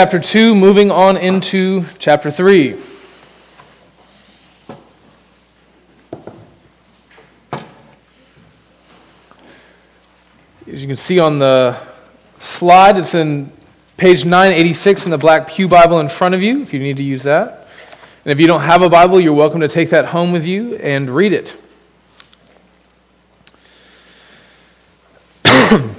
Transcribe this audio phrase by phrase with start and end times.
[0.00, 2.76] chapter 2, moving on into chapter 3.
[10.68, 11.76] As you can see on the
[12.38, 13.50] slide, it's in
[13.96, 17.02] page 986 in the Black Pew Bible in front of you, if you need to
[17.02, 17.66] use that.
[18.24, 20.76] And if you don't have a Bible, you're welcome to take that home with you
[20.76, 21.56] and read it.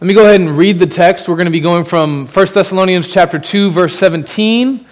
[0.00, 1.28] Let me go ahead and read the text.
[1.28, 4.86] We're going to be going from 1 Thessalonians chapter 2 verse 17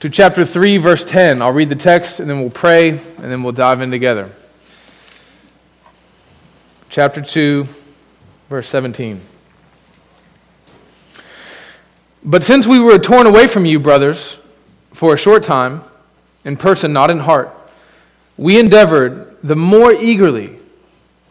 [0.00, 1.40] to chapter 3 verse 10.
[1.40, 4.28] I'll read the text and then we'll pray and then we'll dive in together.
[6.88, 7.64] Chapter 2
[8.48, 9.20] verse 17.
[12.24, 14.36] But since we were torn away from you, brothers,
[14.92, 15.82] for a short time,
[16.44, 17.56] in person, not in heart,
[18.36, 20.58] we endeavored the more eagerly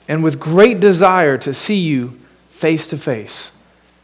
[0.07, 2.18] and with great desire to see you
[2.59, 3.51] face to face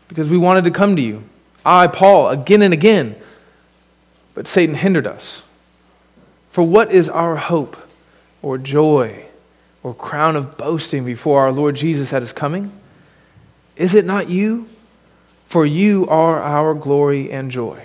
[0.08, 1.24] because we wanted to come to you.
[1.66, 3.16] I, Paul, again and again.
[4.34, 5.42] But Satan hindered us.
[6.52, 7.76] For what is our hope
[8.42, 9.26] or joy
[9.84, 12.72] or crown of boasting before our Lord Jesus at his coming?
[13.76, 14.70] Is it not you?
[15.48, 17.84] For you are our glory and joy.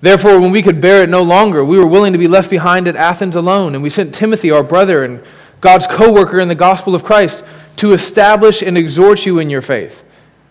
[0.00, 2.86] Therefore, when we could bear it no longer, we were willing to be left behind
[2.86, 5.22] at Athens alone, and we sent Timothy, our brother and
[5.60, 7.42] God's co worker in the gospel of Christ
[7.76, 10.04] to establish and exhort you in your faith,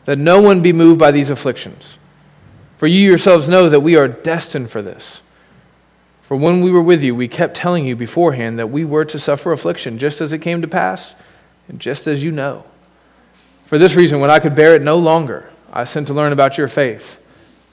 [0.05, 1.97] that no one be moved by these afflictions.
[2.77, 5.21] For you yourselves know that we are destined for this.
[6.21, 9.19] For when we were with you, we kept telling you beforehand that we were to
[9.19, 11.13] suffer affliction, just as it came to pass,
[11.67, 12.63] and just as you know.
[13.65, 16.57] For this reason, when I could bear it no longer, I sent to learn about
[16.57, 17.19] your faith,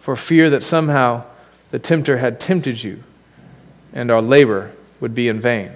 [0.01, 1.25] for fear that somehow
[1.71, 3.03] the tempter had tempted you,
[3.93, 5.73] and our labor would be in vain.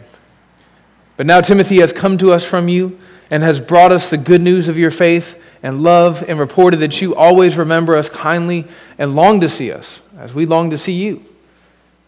[1.17, 2.99] But now Timothy has come to us from you
[3.31, 7.01] and has brought us the good news of your faith and love and reported that
[7.01, 8.67] you always remember us kindly
[8.99, 11.25] and long to see us as we long to see you.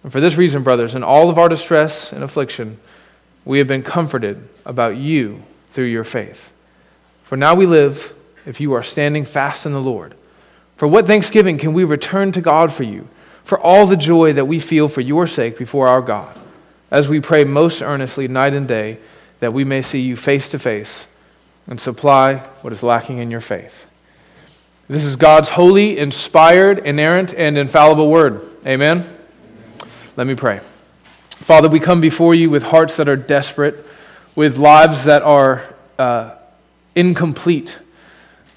[0.02, 2.78] And for this reason, brothers, in all of our distress and affliction,
[3.44, 5.42] we have been comforted about you
[5.72, 6.52] through your faith.
[7.24, 8.14] For now we live
[8.46, 10.14] if you are standing fast in the Lord.
[10.76, 13.08] For what thanksgiving can we return to God for you,
[13.42, 16.38] for all the joy that we feel for your sake before our God,
[16.90, 18.98] as we pray most earnestly night and day
[19.40, 21.06] that we may see you face to face
[21.68, 23.86] and supply what is lacking in your faith.
[24.88, 28.40] This is God's holy, inspired, inerrant, and infallible word.
[28.66, 29.04] Amen?
[30.16, 30.60] Let me pray.
[31.28, 33.86] Father, we come before you with hearts that are desperate,
[34.34, 36.34] with lives that are uh,
[36.94, 37.78] incomplete,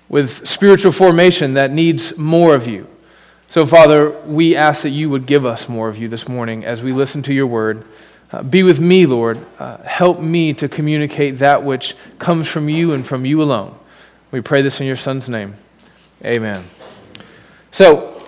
[0.08, 2.88] with spiritual formation that needs more of you.
[3.50, 6.82] So, Father, we ask that you would give us more of you this morning as
[6.82, 7.86] we listen to your word.
[8.32, 9.38] Uh, be with me, Lord.
[9.60, 13.78] Uh, help me to communicate that which comes from you and from you alone.
[14.32, 15.56] We pray this in your Son's name.
[16.24, 16.64] Amen.
[17.72, 18.22] So,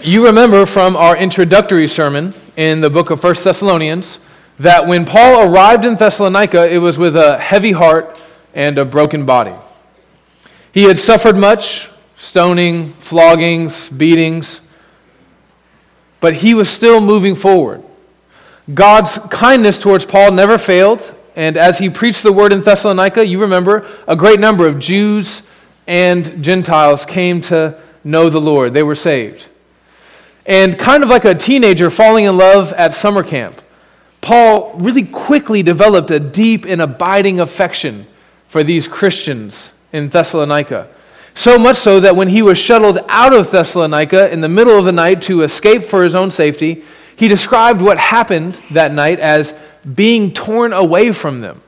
[0.00, 4.18] you remember from our introductory sermon in the book of 1 Thessalonians
[4.58, 8.20] that when Paul arrived in Thessalonica, it was with a heavy heart
[8.52, 9.54] and a broken body.
[10.72, 14.60] He had suffered much stoning, floggings, beatings,
[16.20, 17.82] but he was still moving forward.
[18.72, 21.14] God's kindness towards Paul never failed.
[21.34, 25.42] And as he preached the word in Thessalonica, you remember, a great number of Jews
[25.86, 28.74] and Gentiles came to know the Lord.
[28.74, 29.48] They were saved.
[30.44, 33.60] And kind of like a teenager falling in love at summer camp,
[34.20, 38.06] Paul really quickly developed a deep and abiding affection
[38.48, 40.88] for these Christians in Thessalonica.
[41.34, 44.84] So much so that when he was shuttled out of Thessalonica in the middle of
[44.84, 46.84] the night to escape for his own safety,
[47.16, 49.54] he described what happened that night as
[49.94, 51.62] being torn away from them.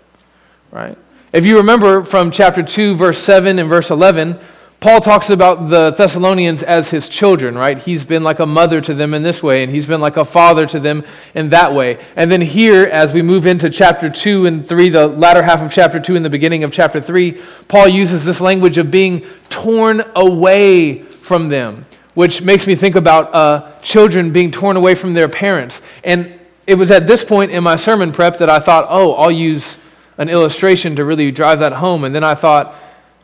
[0.71, 0.97] Right?
[1.33, 4.39] If you remember from chapter 2, verse 7 and verse 11,
[4.81, 7.79] Paul talks about the Thessalonians as his children, right?
[7.79, 10.27] He's been like a mother to them in this way, and he's been like a
[10.27, 11.05] father to them
[11.35, 11.99] in that way.
[12.17, 15.73] And then here, as we move into chapter 2 and 3, the latter half of
[15.73, 20.03] chapter 2 and the beginning of chapter 3, Paul uses this language of being torn
[20.15, 25.29] away from them which makes me think about uh, children being torn away from their
[25.29, 25.81] parents.
[26.03, 26.37] And
[26.67, 29.77] it was at this point in my sermon prep that I thought, oh, I'll use
[30.19, 32.05] an illustration to really drive that home.
[32.05, 32.75] And then I thought,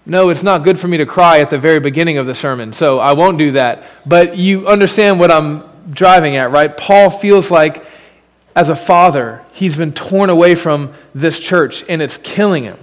[0.07, 2.73] no, it's not good for me to cry at the very beginning of the sermon,
[2.73, 3.89] so I won't do that.
[4.07, 6.75] But you understand what I'm driving at, right?
[6.77, 7.85] Paul feels like,
[8.57, 12.79] as a father, he's been torn away from this church, and it's killing him.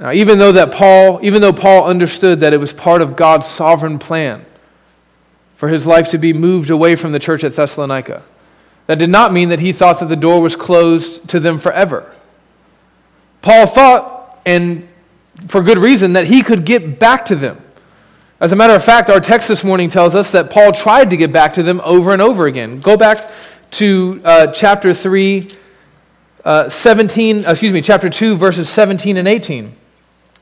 [0.00, 3.46] Now, even though that Paul, even though Paul understood that it was part of God's
[3.46, 4.44] sovereign plan
[5.56, 8.22] for his life to be moved away from the church at Thessalonica,
[8.86, 12.12] that did not mean that he thought that the door was closed to them forever.
[13.42, 14.88] Paul thought and
[15.46, 17.60] for good reason, that he could get back to them.
[18.40, 21.16] As a matter of fact, our text this morning tells us that Paul tried to
[21.16, 22.80] get back to them over and over again.
[22.80, 23.30] Go back
[23.72, 25.48] to uh, chapter 3,
[26.44, 29.72] uh, 17, excuse me, chapter 2, verses 17 and 18.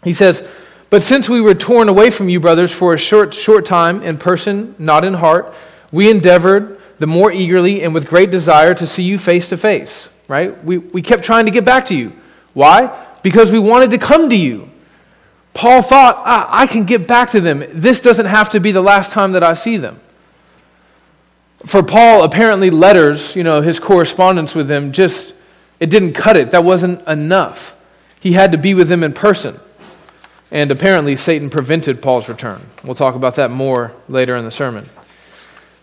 [0.04, 0.46] He says,
[0.90, 4.18] But since we were torn away from you, brothers, for a short, short time, in
[4.18, 5.54] person, not in heart,
[5.92, 10.08] we endeavored the more eagerly and with great desire to see you face to face.
[10.28, 10.62] Right?
[10.64, 12.12] We, we kept trying to get back to you.
[12.54, 13.06] Why?
[13.22, 14.68] Because we wanted to come to you.
[15.54, 17.64] Paul thought, I can get back to them.
[17.72, 20.00] This doesn't have to be the last time that I see them.
[21.66, 25.34] For Paul, apparently, letters, you know, his correspondence with them just,
[25.80, 26.52] it didn't cut it.
[26.52, 27.84] That wasn't enough.
[28.20, 29.58] He had to be with them in person.
[30.50, 32.60] And apparently, Satan prevented Paul's return.
[32.82, 34.88] We'll talk about that more later in the sermon.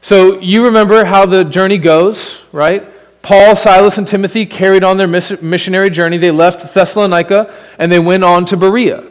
[0.01, 2.83] So, you remember how the journey goes, right?
[3.21, 6.17] Paul, Silas, and Timothy carried on their missionary journey.
[6.17, 9.03] They left Thessalonica and they went on to Berea.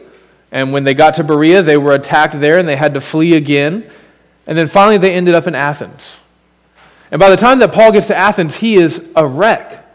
[0.53, 3.35] And when they got to Berea, they were attacked there and they had to flee
[3.35, 3.89] again.
[4.47, 6.15] And then finally, they ended up in Athens.
[7.11, 9.85] And by the time that Paul gets to Athens, he is a wreck.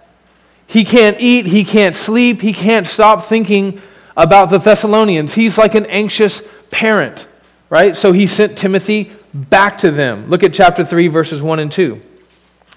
[0.66, 3.80] He can't eat, he can't sleep, he can't stop thinking
[4.16, 5.34] about the Thessalonians.
[5.34, 7.26] He's like an anxious parent,
[7.68, 7.96] right?
[7.96, 10.28] So he sent Timothy back to them.
[10.28, 12.00] Look at chapter 3, verses 1 and 2.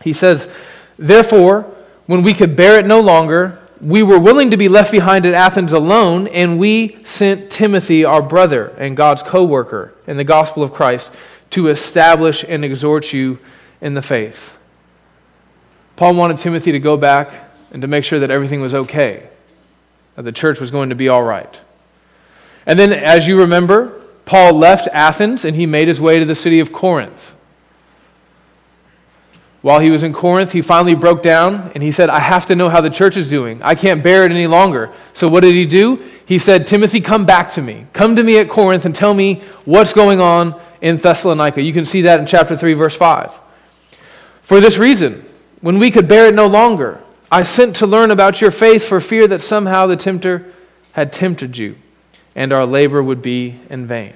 [0.03, 0.49] He says,
[0.97, 1.63] Therefore,
[2.05, 5.33] when we could bear it no longer, we were willing to be left behind at
[5.33, 10.63] Athens alone, and we sent Timothy, our brother and God's co worker in the gospel
[10.63, 11.11] of Christ,
[11.51, 13.39] to establish and exhort you
[13.81, 14.57] in the faith.
[15.95, 19.29] Paul wanted Timothy to go back and to make sure that everything was okay,
[20.15, 21.59] the church was going to be all right.
[22.65, 26.35] And then, as you remember, Paul left Athens and he made his way to the
[26.35, 27.33] city of Corinth.
[29.61, 32.55] While he was in Corinth, he finally broke down and he said, I have to
[32.55, 33.61] know how the church is doing.
[33.61, 34.91] I can't bear it any longer.
[35.13, 36.03] So, what did he do?
[36.25, 37.87] He said, Timothy, come back to me.
[37.93, 41.61] Come to me at Corinth and tell me what's going on in Thessalonica.
[41.61, 43.31] You can see that in chapter 3, verse 5.
[44.41, 45.25] For this reason,
[45.61, 47.01] when we could bear it no longer,
[47.33, 50.53] I sent to learn about your faith for fear that somehow the tempter
[50.91, 51.77] had tempted you
[52.35, 54.13] and our labor would be in vain.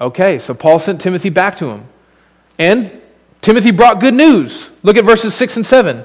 [0.00, 1.86] Okay, so Paul sent Timothy back to him.
[2.60, 3.02] And
[3.40, 4.70] Timothy brought good news.
[4.84, 6.04] Look at verses 6 and 7.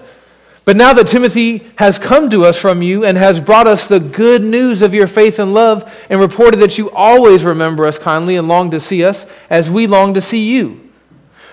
[0.66, 4.00] But now that Timothy has come to us from you and has brought us the
[4.00, 8.38] good news of your faith and love, and reported that you always remember us kindly
[8.38, 10.90] and long to see us as we long to see you.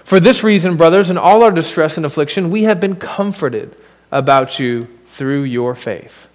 [0.05, 3.77] For this reason, brothers, in all our distress and affliction, we have been comforted
[4.17, 6.29] about you through your faith.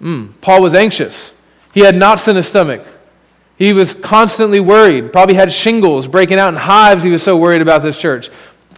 [0.00, 1.34] Mm, Paul was anxious.
[1.72, 2.86] He had knots in his stomach.
[3.56, 7.04] He was constantly worried, probably had shingles breaking out in hives.
[7.04, 8.30] He was so worried about this church.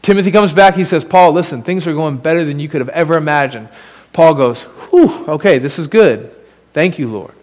[0.02, 0.74] Timothy comes back.
[0.74, 3.68] He says, Paul, listen, things are going better than you could have ever imagined.
[4.12, 6.34] Paul goes, Whew, okay, this is good.
[6.72, 7.34] Thank you, Lord.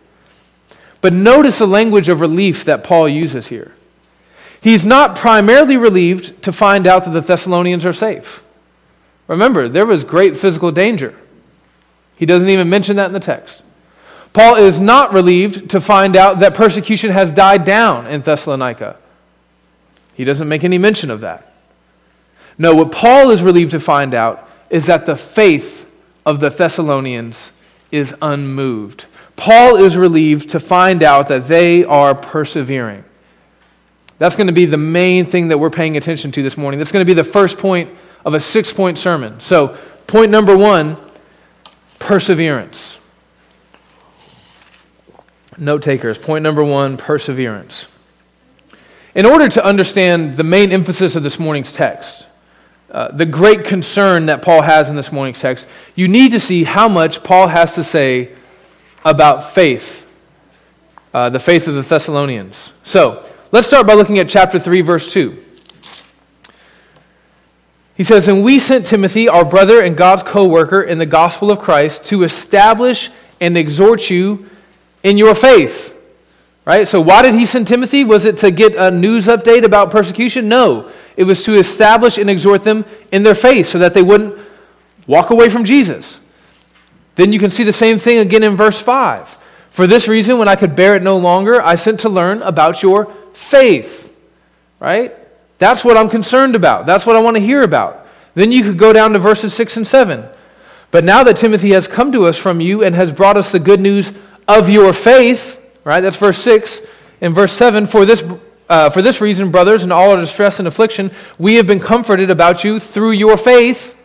[1.02, 3.74] But notice the language of relief that Paul uses here.
[4.62, 8.44] He's not primarily relieved to find out that the Thessalonians are safe.
[9.30, 11.16] Remember, there was great physical danger.
[12.18, 13.62] He doesn't even mention that in the text.
[14.34, 18.98] Paul is not relieved to find out that persecution has died down in Thessalonica.
[20.16, 21.54] He doesn't make any mention of that.
[22.58, 25.86] No, what Paul is relieved to find out is that the faith
[26.26, 27.52] of the Thessalonians
[27.92, 29.06] is unmoved.
[29.36, 33.06] Paul is relieved to find out that they are persevering.
[34.18, 36.80] That's going to be the main thing that we're paying attention to this morning.
[36.80, 37.90] That's going to be the first point
[38.26, 39.40] of a six point sermon.
[39.40, 40.98] So, point number one
[42.00, 42.98] perseverance.
[45.58, 47.88] Note takers, point number one perseverance.
[49.16, 52.26] In order to understand the main emphasis of this morning's text,
[52.92, 56.64] uh, the great concern that Paul has in this morning's text, you need to see
[56.64, 58.34] how much Paul has to say
[59.04, 60.08] about faith,
[61.14, 62.72] uh, the faith of the Thessalonians.
[62.84, 65.44] So, let's start by looking at chapter 3, verse 2.
[68.00, 71.52] He says, And we sent Timothy, our brother and God's co worker in the gospel
[71.52, 73.10] of Christ, to establish
[73.42, 74.50] and exhort you
[75.04, 75.94] in your faith.
[76.64, 76.88] Right?
[76.88, 78.06] So, why did he send Timothy?
[78.06, 80.48] Was it to get a news update about persecution?
[80.48, 80.90] No.
[81.18, 84.40] It was to establish and exhort them in their faith so that they wouldn't
[85.06, 86.22] walk away from Jesus.
[87.16, 89.38] Then you can see the same thing again in verse 5.
[89.72, 92.82] For this reason, when I could bear it no longer, I sent to learn about
[92.82, 94.16] your faith.
[94.80, 95.14] Right?
[95.60, 96.86] That's what I'm concerned about.
[96.86, 98.08] That's what I want to hear about.
[98.34, 100.28] Then you could go down to verses 6 and 7.
[100.92, 103.60] But now that Timothy has come to us from you and has brought us the
[103.60, 104.12] good news
[104.48, 106.02] of your faith, right?
[106.02, 106.82] That's verse 6.
[107.22, 108.24] In verse 7, for this
[108.70, 112.30] uh, for this reason, brothers, in all our distress and affliction, we have been comforted
[112.30, 113.96] about you through your faith.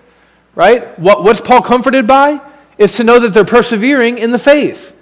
[0.54, 0.98] Right?
[0.98, 2.40] What, what's Paul comforted by?
[2.78, 4.96] Is to know that they're persevering in the faith.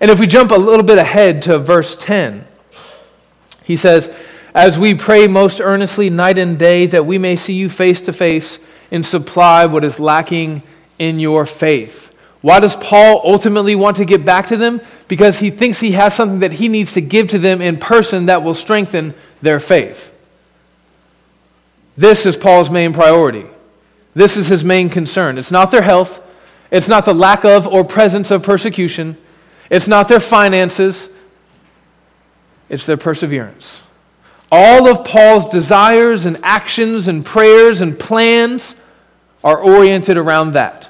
[0.00, 2.44] And if we jump a little bit ahead to verse 10,
[3.62, 4.12] he says,
[4.54, 8.12] As we pray most earnestly night and day that we may see you face to
[8.12, 8.58] face
[8.90, 10.62] and supply what is lacking
[10.98, 12.08] in your faith.
[12.40, 14.80] Why does Paul ultimately want to get back to them?
[15.08, 18.26] Because he thinks he has something that he needs to give to them in person
[18.26, 20.12] that will strengthen their faith.
[21.96, 23.46] This is Paul's main priority.
[24.14, 25.38] This is his main concern.
[25.38, 26.20] It's not their health,
[26.70, 29.16] it's not the lack of or presence of persecution,
[29.70, 31.08] it's not their finances,
[32.68, 33.82] it's their perseverance.
[34.52, 38.74] All of Paul's desires and actions and prayers and plans
[39.44, 40.88] are oriented around that.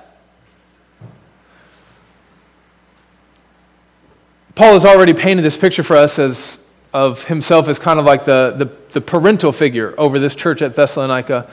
[4.55, 6.59] Paul has already painted this picture for us as,
[6.93, 10.75] of himself as kind of like the, the, the parental figure over this church at
[10.75, 11.49] Thessalonica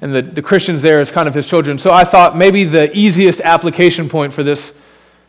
[0.00, 1.78] and the, the Christians there as kind of his children.
[1.78, 4.74] So I thought maybe the easiest application point for this,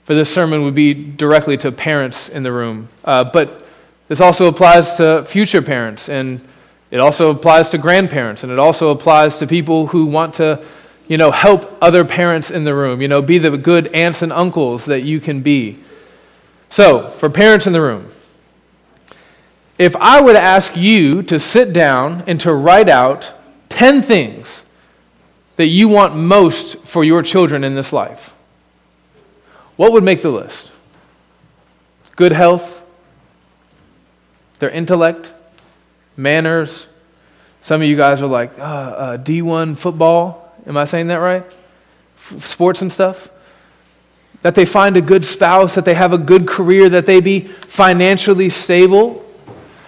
[0.03, 2.89] for this sermon would be directly to parents in the room.
[3.05, 3.62] Uh, but
[4.07, 6.45] this also applies to future parents, and
[6.91, 10.63] it also applies to grandparents, and it also applies to people who want to,
[11.07, 13.01] you know, help other parents in the room.
[13.01, 15.79] You know, be the good aunts and uncles that you can be.
[16.69, 18.11] So, for parents in the room,
[19.79, 23.31] if I were to ask you to sit down and to write out
[23.69, 24.63] 10 things
[25.55, 28.35] that you want most for your children in this life,
[29.75, 30.71] what would make the list?
[32.15, 32.82] Good health,
[34.63, 35.29] their intellect,
[36.15, 36.87] manners.
[37.63, 40.55] Some of you guys are like, uh, uh, D1 football.
[40.65, 41.43] Am I saying that right?
[42.15, 43.27] F- sports and stuff.
[44.41, 47.41] That they find a good spouse, that they have a good career, that they be
[47.41, 49.29] financially stable.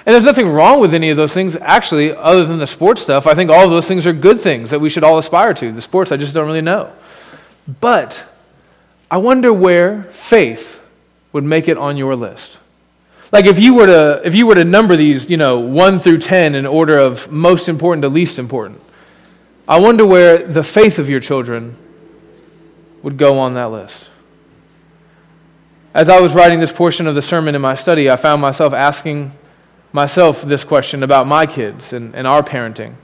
[0.05, 3.27] And there's nothing wrong with any of those things, actually, other than the sports stuff.
[3.27, 5.71] I think all of those things are good things that we should all aspire to.
[5.71, 6.91] The sports, I just don't really know.
[7.79, 8.25] But
[9.09, 10.81] I wonder where faith
[11.31, 12.59] would make it on your list.
[13.31, 16.19] Like if you were to if you were to number these, you know, 1 through
[16.19, 18.81] 10 in order of most important to least important.
[19.67, 21.75] I wonder where the faith of your children
[23.01, 24.09] would go on that list.
[25.93, 28.73] As I was writing this portion of the sermon in my study, I found myself
[28.73, 29.31] asking
[29.91, 32.95] myself this question about my kids and, and our parenting.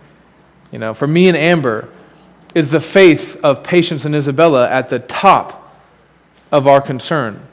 [0.72, 1.90] You know, for me and Amber,
[2.54, 5.74] is the faith of Patience and Isabella at the top
[6.52, 7.48] of our concern?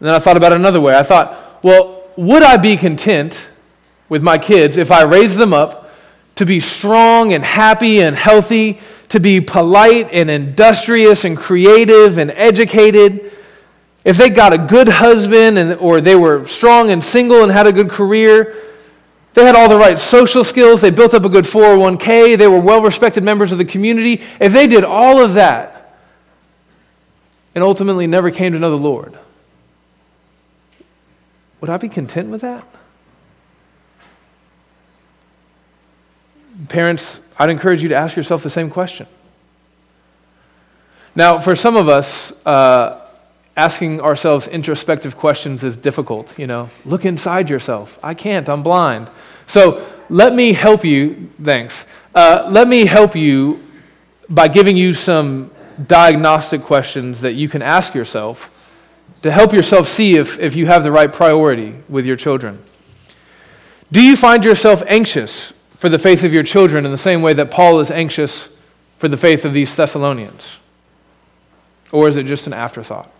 [0.00, 0.96] And then I thought about it another way.
[0.96, 3.48] I thought, well, would I be content
[4.08, 5.92] with my kids if I raised them up
[6.36, 12.30] to be strong and happy and healthy, to be polite and industrious and creative and
[12.30, 13.32] educated?
[14.04, 17.66] If they got a good husband and, or they were strong and single and had
[17.66, 18.56] a good career,
[19.34, 22.60] they had all the right social skills, they built up a good 401k, they were
[22.60, 24.22] well respected members of the community.
[24.40, 25.96] If they did all of that
[27.54, 29.18] and ultimately never came to know the Lord,
[31.60, 32.64] would I be content with that?
[36.68, 39.06] Parents, I'd encourage you to ask yourself the same question.
[41.14, 43.08] Now, for some of us, uh,
[43.56, 46.38] asking ourselves introspective questions is difficult.
[46.38, 47.98] You know, look inside yourself.
[48.04, 49.08] I can't, I'm blind.
[49.46, 51.86] So let me help you, thanks.
[52.14, 53.62] Uh, let me help you
[54.28, 55.50] by giving you some
[55.86, 58.50] diagnostic questions that you can ask yourself
[59.22, 62.62] to help yourself see if, if you have the right priority with your children.
[63.90, 67.32] Do you find yourself anxious for the faith of your children in the same way
[67.32, 68.48] that Paul is anxious
[68.98, 70.58] for the faith of these Thessalonians?
[71.90, 73.10] Or is it just an afterthought?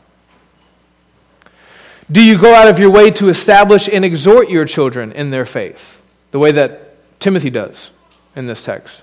[2.10, 5.44] Do you go out of your way to establish and exhort your children in their
[5.44, 6.00] faith,
[6.30, 7.90] the way that Timothy does
[8.34, 9.02] in this text?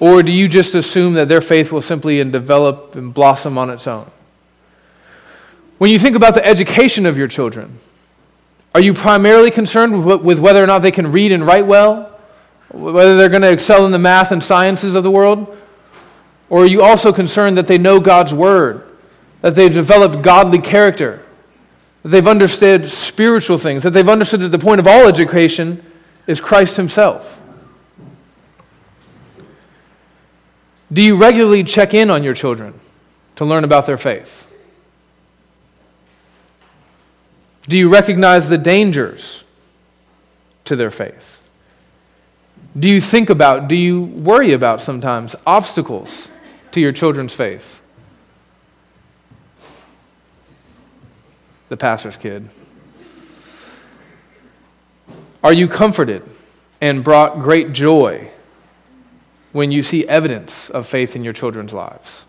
[0.00, 3.86] Or do you just assume that their faith will simply develop and blossom on its
[3.86, 4.10] own?
[5.80, 7.78] When you think about the education of your children,
[8.74, 12.20] are you primarily concerned with whether or not they can read and write well?
[12.70, 15.56] Whether they're going to excel in the math and sciences of the world?
[16.50, 18.86] Or are you also concerned that they know God's word,
[19.40, 21.22] that they've developed godly character,
[22.02, 25.82] that they've understood spiritual things, that they've understood that the point of all education
[26.26, 27.40] is Christ Himself.
[30.92, 32.78] Do you regularly check in on your children
[33.36, 34.46] to learn about their faith?
[37.62, 39.44] Do you recognize the dangers
[40.64, 41.38] to their faith?
[42.78, 46.28] Do you think about, do you worry about sometimes obstacles
[46.72, 47.80] to your children's faith?
[51.70, 52.50] the pastor's kid?
[55.42, 56.22] Are you comforted
[56.82, 58.30] and brought great joy
[59.52, 62.24] when you see evidence of faith in your children's lives?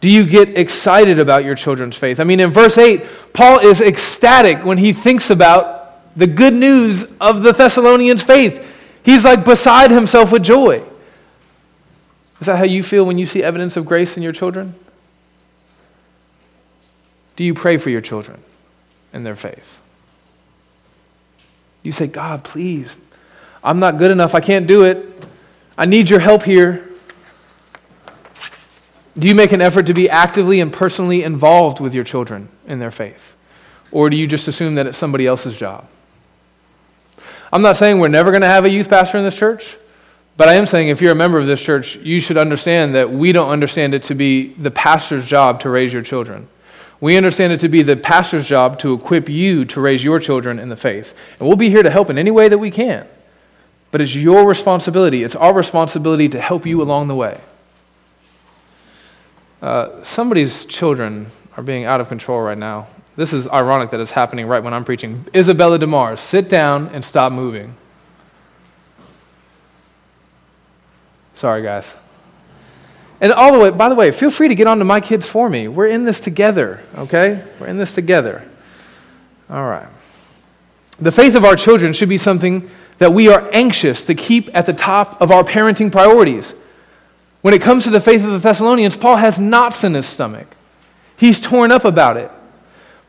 [0.00, 2.20] Do you get excited about your children's faith?
[2.20, 7.04] I mean, in verse 8, Paul is ecstatic when he thinks about the good news
[7.20, 8.70] of the Thessalonians' faith.
[9.02, 10.82] He's like beside himself with joy.
[12.40, 14.74] Is that how you feel when you see evidence of grace in your children?
[17.36, 18.40] Do you pray for your children
[19.12, 19.80] and their faith?
[21.82, 22.96] You say, God, please,
[23.62, 24.34] I'm not good enough.
[24.34, 25.06] I can't do it.
[25.76, 26.88] I need your help here.
[29.16, 32.80] Do you make an effort to be actively and personally involved with your children in
[32.80, 33.36] their faith?
[33.92, 35.86] Or do you just assume that it's somebody else's job?
[37.52, 39.76] I'm not saying we're never going to have a youth pastor in this church,
[40.36, 43.08] but I am saying if you're a member of this church, you should understand that
[43.08, 46.48] we don't understand it to be the pastor's job to raise your children.
[47.00, 50.58] We understand it to be the pastor's job to equip you to raise your children
[50.58, 51.16] in the faith.
[51.38, 53.06] And we'll be here to help in any way that we can.
[53.92, 57.40] But it's your responsibility, it's our responsibility to help you along the way.
[59.64, 62.86] Uh, somebody's children are being out of control right now.
[63.16, 65.24] This is ironic that it's happening right when I'm preaching.
[65.34, 67.72] Isabella DeMars, sit down and stop moving.
[71.34, 71.96] Sorry, guys.
[73.22, 75.26] And all the way, by the way, feel free to get on to my kids
[75.26, 75.66] for me.
[75.66, 77.42] We're in this together, okay?
[77.58, 78.46] We're in this together.
[79.48, 79.88] All right.
[81.00, 82.68] The faith of our children should be something
[82.98, 86.52] that we are anxious to keep at the top of our parenting priorities.
[87.44, 90.46] When it comes to the faith of the Thessalonians, Paul has knots in his stomach.
[91.18, 92.30] He's torn up about it.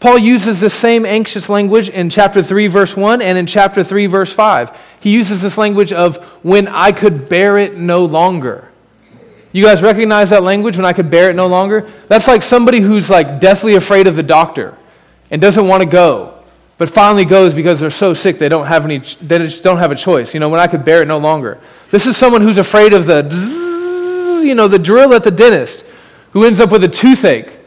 [0.01, 4.07] Paul uses the same anxious language in chapter 3, verse 1, and in chapter 3,
[4.07, 4.77] verse 5.
[4.99, 8.67] He uses this language of when I could bear it no longer.
[9.53, 11.89] You guys recognize that language when I could bear it no longer?
[12.09, 14.77] That's like somebody who's like deathly afraid of the doctor
[15.31, 16.43] and doesn't want to go,
[16.77, 19.93] but finally goes because they're so sick they don't have any they just don't have
[19.93, 20.33] a choice.
[20.33, 21.57] You know, when I could bear it no longer.
[21.89, 23.23] This is someone who's afraid of the
[24.45, 25.85] you know, the drill at the dentist
[26.31, 27.57] who ends up with a toothache.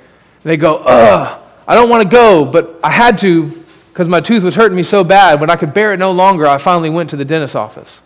[0.45, 3.53] They go, "Ugh, I don't want to go, but I had to
[3.93, 5.41] because my tooth was hurting me so bad.
[5.41, 8.01] When I could bear it no longer, I finally went to the dentist's office."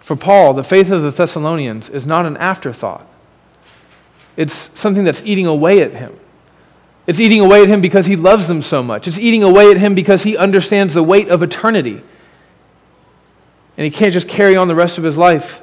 [0.00, 3.06] For Paul, the faith of the Thessalonians is not an afterthought,
[4.38, 6.14] it's something that's eating away at him.
[7.06, 9.08] It's eating away at him because he loves them so much.
[9.08, 12.02] It's eating away at him because he understands the weight of eternity.
[13.78, 15.62] And he can't just carry on the rest of his life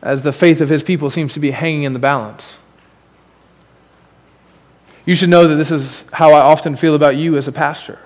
[0.00, 2.56] as the faith of his people seems to be hanging in the balance.
[5.04, 7.98] You should know that this is how I often feel about you as a pastor.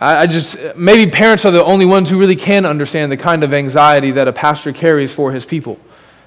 [0.00, 3.44] I, I just, maybe parents are the only ones who really can understand the kind
[3.44, 5.78] of anxiety that a pastor carries for his people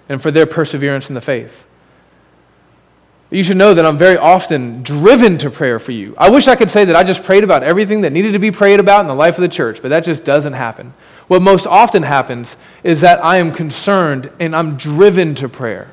[0.08, 1.66] and for their perseverance in the faith.
[3.32, 6.14] You should know that I'm very often driven to prayer for you.
[6.18, 8.52] I wish I could say that I just prayed about everything that needed to be
[8.52, 10.94] prayed about in the life of the church, but that just doesn't happen.
[11.30, 15.90] What most often happens is that I am concerned and I'm driven to prayer.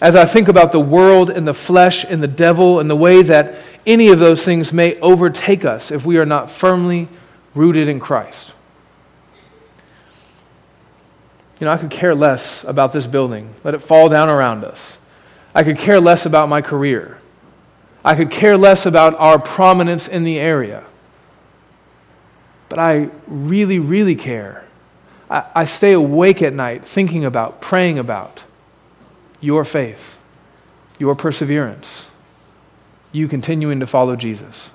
[0.00, 3.20] As I think about the world and the flesh and the devil and the way
[3.22, 7.08] that any of those things may overtake us if we are not firmly
[7.54, 8.54] rooted in Christ.
[11.60, 14.96] You know, I could care less about this building, let it fall down around us.
[15.56, 17.16] I could care less about my career.
[18.04, 20.84] I could care less about our prominence in the area.
[22.68, 24.66] But I really, really care.
[25.30, 28.44] I, I stay awake at night thinking about, praying about
[29.40, 30.18] your faith,
[30.98, 32.04] your perseverance
[33.12, 34.70] you continuing to follow Jesus.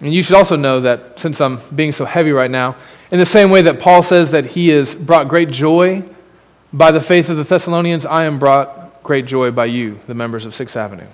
[0.00, 2.74] And you should also know that since I'm being so heavy right now,
[3.12, 6.02] in the same way that Paul says that he has brought great joy
[6.72, 10.44] by the faith of the Thessalonians, I am brought great joy by you, the members
[10.44, 11.06] of Sixth Avenue.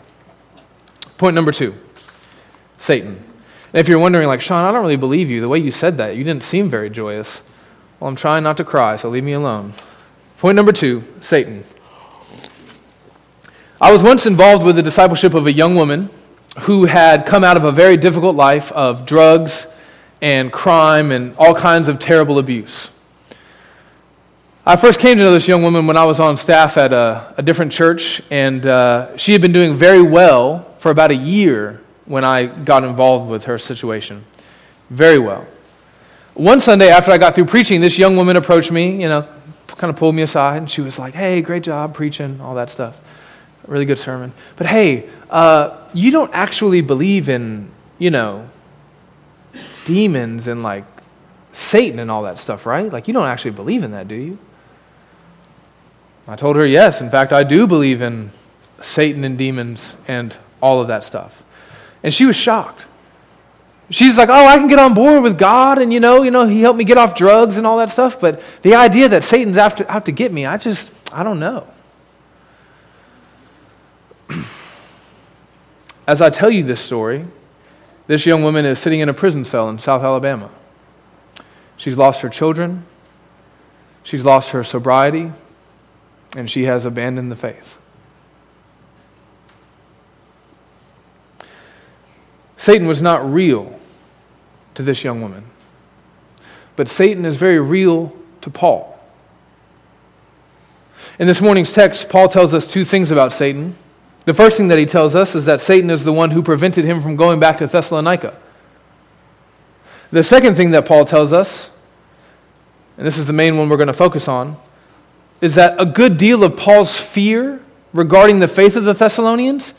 [1.16, 1.74] Point number two
[2.78, 3.22] Satan.
[3.72, 5.40] And if you're wondering, like, Sean, I don't really believe you.
[5.40, 7.42] The way you said that, you didn't seem very joyous.
[7.98, 9.72] Well, I'm trying not to cry, so leave me alone.
[10.38, 11.64] Point number two Satan.
[13.80, 16.10] I was once involved with the discipleship of a young woman
[16.60, 19.66] who had come out of a very difficult life of drugs
[20.22, 22.90] and crime and all kinds of terrible abuse.
[24.66, 27.34] I first came to know this young woman when I was on staff at a,
[27.36, 31.80] a different church, and uh, she had been doing very well for about a year
[32.06, 34.24] when I got involved with her situation.
[34.90, 35.46] Very well.
[36.32, 39.28] One Sunday after I got through preaching, this young woman approached me, you know,
[39.68, 42.70] kind of pulled me aside, and she was like, hey, great job preaching, all that
[42.70, 43.00] stuff
[43.66, 44.32] really good sermon.
[44.56, 48.48] But hey, uh, you don't actually believe in, you know,
[49.84, 50.84] demons and like
[51.52, 52.92] Satan and all that stuff, right?
[52.92, 54.38] Like, you don't actually believe in that, do you?
[56.26, 57.00] I told her, yes.
[57.00, 58.30] In fact, I do believe in
[58.80, 61.44] Satan and demons and all of that stuff.
[62.02, 62.86] And she was shocked.
[63.90, 66.46] She's like, oh, I can get on board with God, and you know, you know,
[66.46, 68.18] He helped me get off drugs and all that stuff.
[68.18, 71.66] But the idea that Satan's after, out to get me, I just, I don't know.
[76.06, 77.26] As I tell you this story,
[78.06, 80.50] this young woman is sitting in a prison cell in South Alabama.
[81.76, 82.84] She's lost her children,
[84.02, 85.30] she's lost her sobriety,
[86.36, 87.78] and she has abandoned the faith.
[92.56, 93.78] Satan was not real
[94.74, 95.44] to this young woman,
[96.76, 98.90] but Satan is very real to Paul.
[101.18, 103.76] In this morning's text, Paul tells us two things about Satan.
[104.24, 106.84] The first thing that he tells us is that Satan is the one who prevented
[106.84, 108.34] him from going back to Thessalonica.
[110.10, 111.70] The second thing that Paul tells us,
[112.96, 114.56] and this is the main one we're going to focus on,
[115.44, 117.60] is that a good deal of Paul's fear
[117.92, 119.74] regarding the faith of the Thessalonians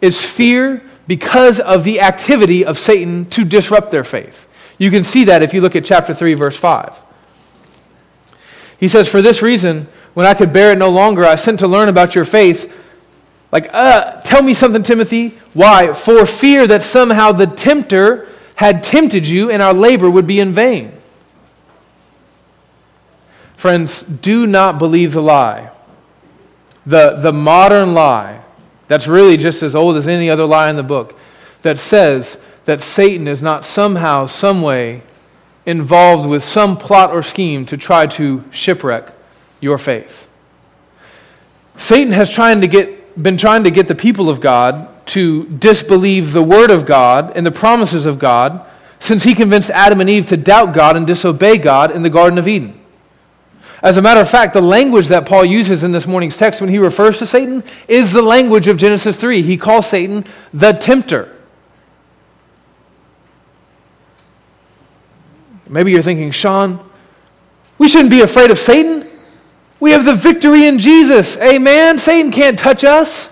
[0.00, 4.46] is fear because of the activity of Satan to disrupt their faith.
[4.78, 6.96] You can see that if you look at chapter 3, verse 5.
[8.78, 11.66] He says, For this reason, when I could bear it no longer, I sent to
[11.66, 12.72] learn about your faith
[13.50, 15.30] like, uh, tell me something, Timothy.
[15.54, 15.94] Why?
[15.94, 20.52] For fear that somehow the tempter had tempted you and our labor would be in
[20.52, 20.97] vain.
[23.58, 25.72] Friends, do not believe the lie.
[26.86, 28.44] The, the modern lie,
[28.86, 31.18] that's really just as old as any other lie in the book,
[31.62, 35.02] that says that Satan is not somehow, some way
[35.66, 39.12] involved with some plot or scheme to try to shipwreck
[39.60, 40.28] your faith.
[41.76, 46.32] Satan has tried to get been trying to get the people of God to disbelieve
[46.32, 48.64] the Word of God and the promises of God
[49.00, 52.38] since he convinced Adam and Eve to doubt God and disobey God in the Garden
[52.38, 52.78] of Eden.
[53.82, 56.70] As a matter of fact, the language that Paul uses in this morning's text when
[56.70, 59.42] he refers to Satan is the language of Genesis 3.
[59.42, 61.34] He calls Satan the tempter.
[65.68, 66.80] Maybe you're thinking, Sean,
[67.76, 69.08] we shouldn't be afraid of Satan.
[69.78, 71.36] We have the victory in Jesus.
[71.36, 71.98] Amen.
[71.98, 73.30] Satan can't touch us.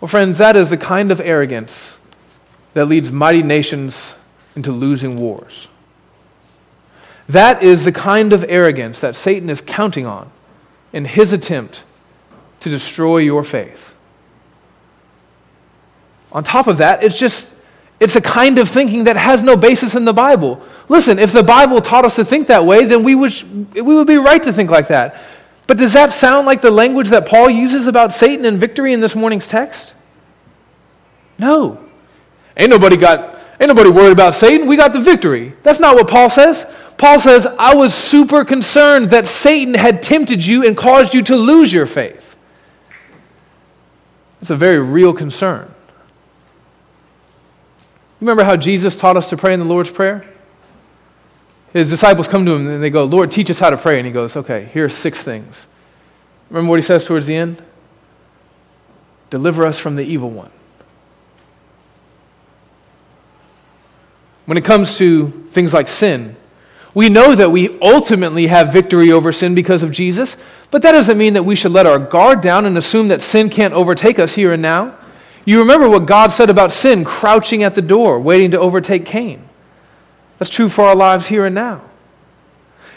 [0.00, 1.96] Well, friends, that is the kind of arrogance
[2.74, 4.14] that leads mighty nations
[4.54, 5.66] into losing wars.
[7.28, 10.30] That is the kind of arrogance that Satan is counting on
[10.92, 11.82] in his attempt
[12.60, 13.94] to destroy your faith.
[16.32, 17.50] On top of that, it's just
[18.00, 20.62] it's a kind of thinking that has no basis in the Bible.
[20.88, 24.06] Listen, if the Bible taught us to think that way, then we would, we would
[24.06, 25.20] be right to think like that.
[25.66, 29.00] But does that sound like the language that Paul uses about Satan and victory in
[29.00, 29.92] this morning's text?
[31.38, 31.84] No.
[32.56, 34.66] Ain't nobody got ain't nobody worried about Satan.
[34.66, 35.52] We got the victory.
[35.62, 36.66] That's not what Paul says.
[36.98, 41.36] Paul says, I was super concerned that Satan had tempted you and caused you to
[41.36, 42.36] lose your faith.
[44.40, 45.72] It's a very real concern.
[48.20, 50.24] Remember how Jesus taught us to pray in the Lord's Prayer?
[51.72, 53.98] His disciples come to him and they go, Lord, teach us how to pray.
[53.98, 55.66] And he goes, Okay, here are six things.
[56.50, 57.62] Remember what he says towards the end?
[59.30, 60.50] Deliver us from the evil one.
[64.46, 66.34] When it comes to things like sin,
[66.94, 70.36] we know that we ultimately have victory over sin because of Jesus,
[70.70, 73.50] but that doesn't mean that we should let our guard down and assume that sin
[73.50, 74.96] can't overtake us here and now.
[75.44, 79.48] You remember what God said about sin crouching at the door, waiting to overtake Cain.
[80.38, 81.82] That's true for our lives here and now.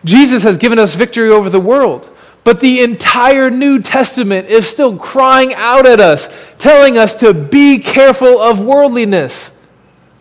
[0.03, 2.09] Jesus has given us victory over the world,
[2.43, 6.27] but the entire New Testament is still crying out at us,
[6.57, 9.51] telling us to be careful of worldliness,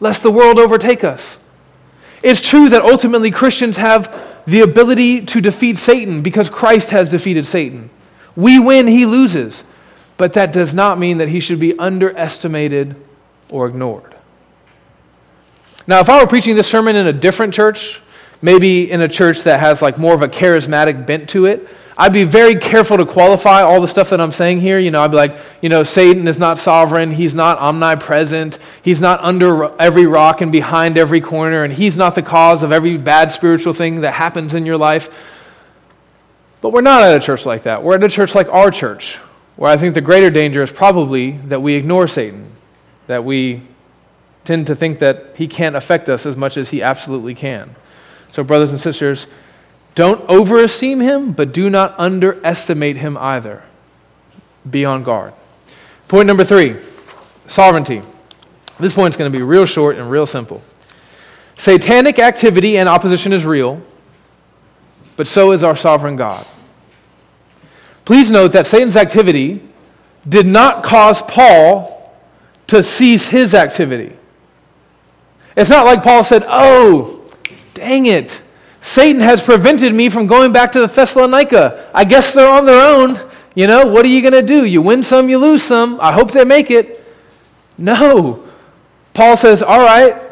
[0.00, 1.38] lest the world overtake us.
[2.22, 7.46] It's true that ultimately Christians have the ability to defeat Satan because Christ has defeated
[7.46, 7.90] Satan.
[8.37, 9.64] We win, he loses.
[10.16, 12.94] But that does not mean that he should be underestimated
[13.48, 14.14] or ignored.
[15.87, 18.00] Now, if I were preaching this sermon in a different church,
[18.42, 21.68] maybe in a church that has like more of a charismatic bent to it,
[22.00, 24.78] I'd be very careful to qualify all the stuff that I'm saying here.
[24.78, 27.10] You know, I'd be like, you know, Satan is not sovereign.
[27.10, 28.58] He's not omnipresent.
[28.80, 31.62] He's not under every rock and behind every corner.
[31.62, 35.14] And he's not the cause of every bad spiritual thing that happens in your life.
[36.62, 37.82] But we're not at a church like that.
[37.82, 39.16] We're at a church like our church,
[39.56, 42.50] where I think the greater danger is probably that we ignore Satan,
[43.08, 43.60] that we
[44.46, 47.76] tend to think that he can't affect us as much as he absolutely can.
[48.32, 49.26] So, brothers and sisters,
[49.94, 53.62] don't overesteem him, but do not underestimate him either.
[54.68, 55.33] Be on guard.
[56.09, 56.76] Point number three
[57.48, 58.03] sovereignty.
[58.79, 60.62] This point's going to be real short and real simple.
[61.57, 63.83] Satanic activity and opposition is real,
[65.16, 66.46] but so is our sovereign God.
[68.05, 69.62] Please note that Satan's activity
[70.29, 72.16] did not cause Paul
[72.68, 74.16] to cease his activity.
[75.57, 77.31] It's not like Paul said, Oh,
[77.74, 78.40] dang it.
[78.80, 81.90] Satan has prevented me from going back to the Thessalonica.
[81.94, 83.20] I guess they're on their own.
[83.54, 84.64] You know, what are you going to do?
[84.64, 86.00] You win some, you lose some.
[86.00, 87.04] I hope they make it.
[87.76, 88.46] No.
[89.12, 90.22] Paul says, All right,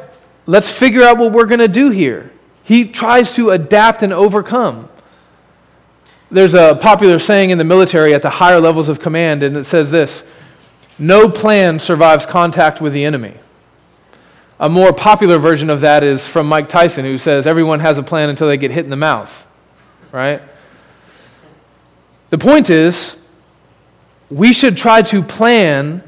[0.46, 2.30] let's figure out what we're going to do here.
[2.64, 4.88] He tries to adapt and overcome.
[6.30, 9.64] There's a popular saying in the military at the higher levels of command, and it
[9.64, 10.22] says this
[10.98, 13.34] No plan survives contact with the enemy.
[14.60, 18.02] A more popular version of that is from Mike Tyson, who says everyone has a
[18.02, 19.46] plan until they get hit in the mouth,
[20.10, 20.42] right?
[22.30, 23.16] The point is,
[24.30, 26.02] we should try to plan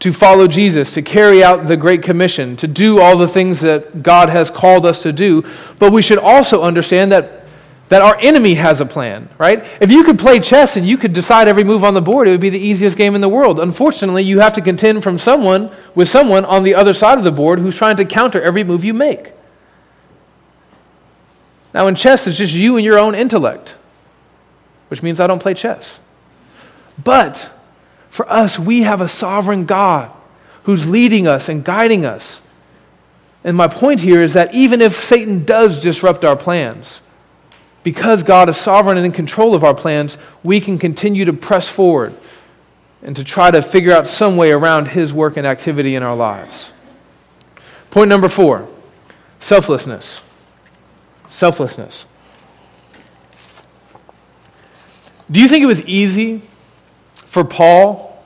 [0.00, 4.02] to follow Jesus, to carry out the Great Commission, to do all the things that
[4.02, 5.42] God has called us to do,
[5.78, 7.45] but we should also understand that
[7.88, 9.64] that our enemy has a plan, right?
[9.80, 12.32] If you could play chess and you could decide every move on the board, it
[12.32, 13.60] would be the easiest game in the world.
[13.60, 17.30] Unfortunately, you have to contend from someone with someone on the other side of the
[17.30, 19.32] board who's trying to counter every move you make.
[21.72, 23.76] Now in chess, it's just you and your own intellect,
[24.88, 26.00] which means I don't play chess.
[27.02, 27.50] But
[28.10, 30.16] for us, we have a sovereign God
[30.64, 32.40] who's leading us and guiding us.
[33.44, 37.00] And my point here is that even if Satan does disrupt our plans,
[37.86, 41.68] because God is sovereign and in control of our plans, we can continue to press
[41.68, 42.12] forward
[43.00, 46.16] and to try to figure out some way around His work and activity in our
[46.16, 46.72] lives.
[47.92, 48.68] Point number four
[49.38, 50.20] selflessness.
[51.28, 52.06] Selflessness.
[55.30, 56.42] Do you think it was easy
[57.14, 58.20] for Paul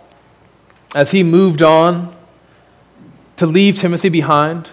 [0.94, 2.16] as he moved on
[3.37, 4.70] to leave Timothy behind?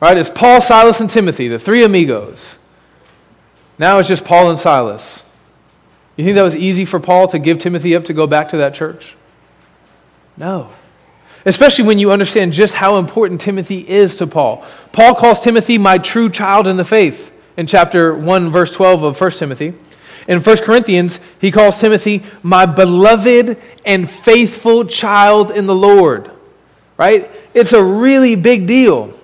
[0.00, 0.18] Right?
[0.18, 2.56] It's Paul, Silas, and Timothy, the three amigos.
[3.78, 5.22] Now it's just Paul and Silas.
[6.16, 8.58] You think that was easy for Paul to give Timothy up to go back to
[8.58, 9.16] that church?
[10.36, 10.70] No.
[11.44, 14.64] Especially when you understand just how important Timothy is to Paul.
[14.92, 19.20] Paul calls Timothy my true child in the faith in chapter 1, verse 12 of
[19.20, 19.74] 1 Timothy.
[20.28, 26.30] In 1 Corinthians, he calls Timothy my beloved and faithful child in the Lord.
[26.96, 27.30] Right?
[27.54, 29.18] It's a really big deal.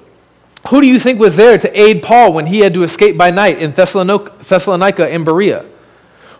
[0.69, 3.31] Who do you think was there to aid Paul when he had to escape by
[3.31, 5.65] night in Thessalonica and Berea?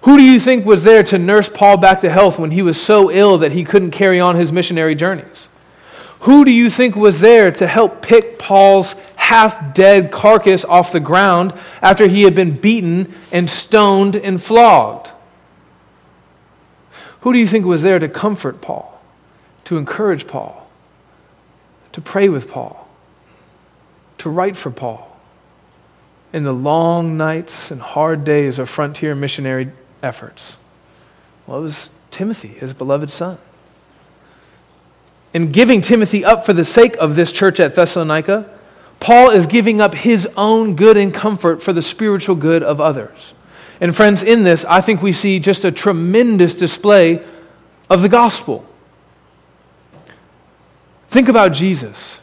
[0.03, 2.79] Who do you think was there to nurse Paul back to health when he was
[2.81, 5.49] so ill that he couldn't carry on his missionary journeys?
[6.21, 11.01] Who do you think was there to help pick Paul's half dead carcass off the
[11.01, 15.11] ground after he had been beaten and stoned and flogged?
[17.23, 19.01] Who do you think was there to comfort Paul,
[19.65, 20.69] to encourage Paul,
[21.93, 22.88] to pray with Paul?
[24.19, 25.05] To write for Paul
[26.33, 29.71] in the long nights and hard days of frontier missionary
[30.03, 30.57] efforts?
[31.47, 33.39] Well, it was Timothy, his beloved son.
[35.33, 38.49] In giving Timothy up for the sake of this church at Thessalonica,
[39.01, 43.33] Paul is giving up his own good and comfort for the spiritual good of others.
[43.81, 47.25] And, friends, in this, I think we see just a tremendous display
[47.89, 48.67] of the gospel.
[51.09, 52.19] Think about Jesus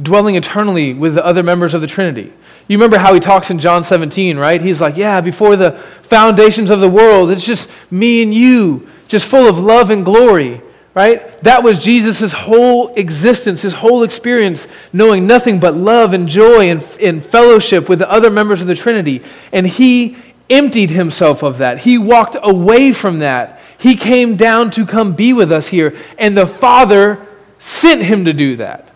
[0.00, 2.32] dwelling eternally with the other members of the Trinity.
[2.68, 4.60] You remember how he talks in John 17, right?
[4.60, 9.26] He's like, Yeah, before the foundations of the world, it's just me and you, just
[9.26, 10.60] full of love and glory,
[10.94, 11.38] right?
[11.38, 16.82] That was Jesus' whole existence, his whole experience, knowing nothing but love and joy and,
[17.00, 19.22] and fellowship with the other members of the Trinity.
[19.52, 20.16] And he
[20.50, 21.78] emptied himself of that.
[21.78, 23.60] He walked away from that.
[23.78, 25.96] He came down to come be with us here.
[26.18, 27.24] And the Father
[27.58, 28.87] sent him to do that.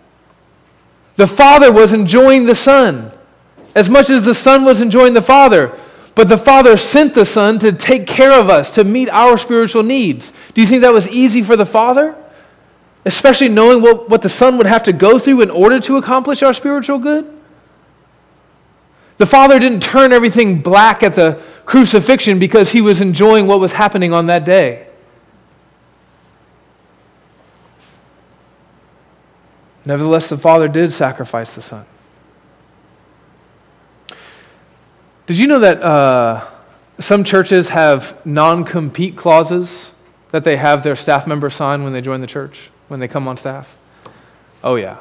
[1.16, 3.12] The Father was enjoying the Son
[3.74, 5.76] as much as the Son was enjoying the Father.
[6.14, 9.82] But the Father sent the Son to take care of us, to meet our spiritual
[9.82, 10.32] needs.
[10.54, 12.14] Do you think that was easy for the Father?
[13.04, 16.42] Especially knowing what, what the Son would have to go through in order to accomplish
[16.42, 17.38] our spiritual good?
[19.16, 23.72] The Father didn't turn everything black at the crucifixion because he was enjoying what was
[23.72, 24.88] happening on that day.
[29.84, 31.84] Nevertheless, the Father did sacrifice the Son.
[35.26, 36.46] Did you know that uh,
[36.98, 39.90] some churches have non compete clauses
[40.30, 43.28] that they have their staff members sign when they join the church, when they come
[43.28, 43.76] on staff?
[44.64, 44.98] Oh, yeah.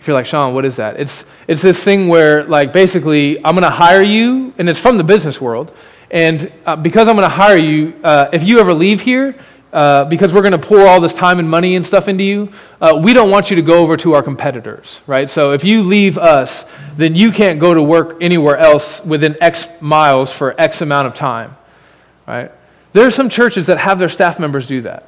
[0.00, 0.98] If you're like, Sean, what is that?
[0.98, 4.96] It's, it's this thing where, like, basically, I'm going to hire you, and it's from
[4.96, 5.72] the business world.
[6.10, 9.34] And uh, because I'm going to hire you, uh, if you ever leave here,
[9.72, 12.52] uh, because we're going to pour all this time and money and stuff into you,
[12.80, 15.30] uh, we don't want you to go over to our competitors, right?
[15.30, 19.66] So if you leave us, then you can't go to work anywhere else within X
[19.80, 21.56] miles for X amount of time,
[22.26, 22.52] right?
[22.92, 25.06] There are some churches that have their staff members do that.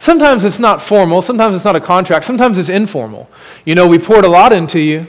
[0.00, 3.30] Sometimes it's not formal, sometimes it's not a contract, sometimes it's informal.
[3.64, 5.06] You know, we poured a lot into you.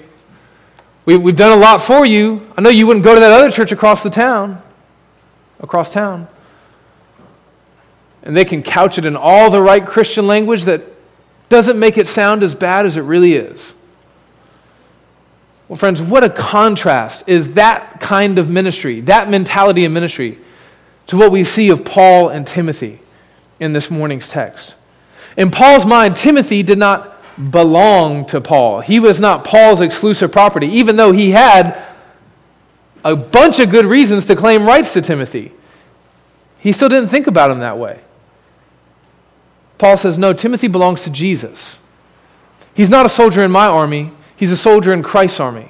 [1.06, 2.48] We, we've done a lot for you.
[2.56, 4.62] I know you wouldn't go to that other church across the town,
[5.60, 6.28] across town.
[8.24, 10.82] And they can couch it in all the right Christian language that
[11.50, 13.74] doesn't make it sound as bad as it really is.
[15.68, 20.38] Well, friends, what a contrast is that kind of ministry, that mentality of ministry,
[21.08, 23.00] to what we see of Paul and Timothy
[23.60, 24.76] in this morning's text.
[25.36, 27.20] In Paul's mind, Timothy did not
[27.52, 28.82] belong to Paul.
[28.82, 31.84] He was not Paul's exclusive property, even though he had
[33.04, 35.52] a bunch of good reasons to claim rights to Timothy.
[36.60, 38.00] He still didn't think about him that way.
[39.78, 41.78] Paul says, No, Timothy belongs to Jesus.
[42.74, 45.70] He's not a soldier in my army, he's a soldier in Christ's army.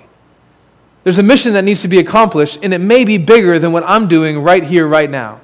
[1.04, 3.84] There's a mission that needs to be accomplished, and it may be bigger than what
[3.86, 5.42] I'm doing right here, right now.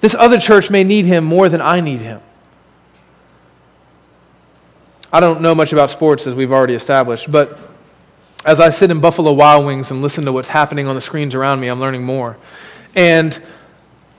[0.00, 2.20] This other church may need him more than I need him.
[5.12, 7.58] I don't know much about sports, as we've already established, but
[8.44, 11.34] as I sit in Buffalo Wild Wings and listen to what's happening on the screens
[11.34, 12.36] around me, I'm learning more.
[12.94, 13.40] And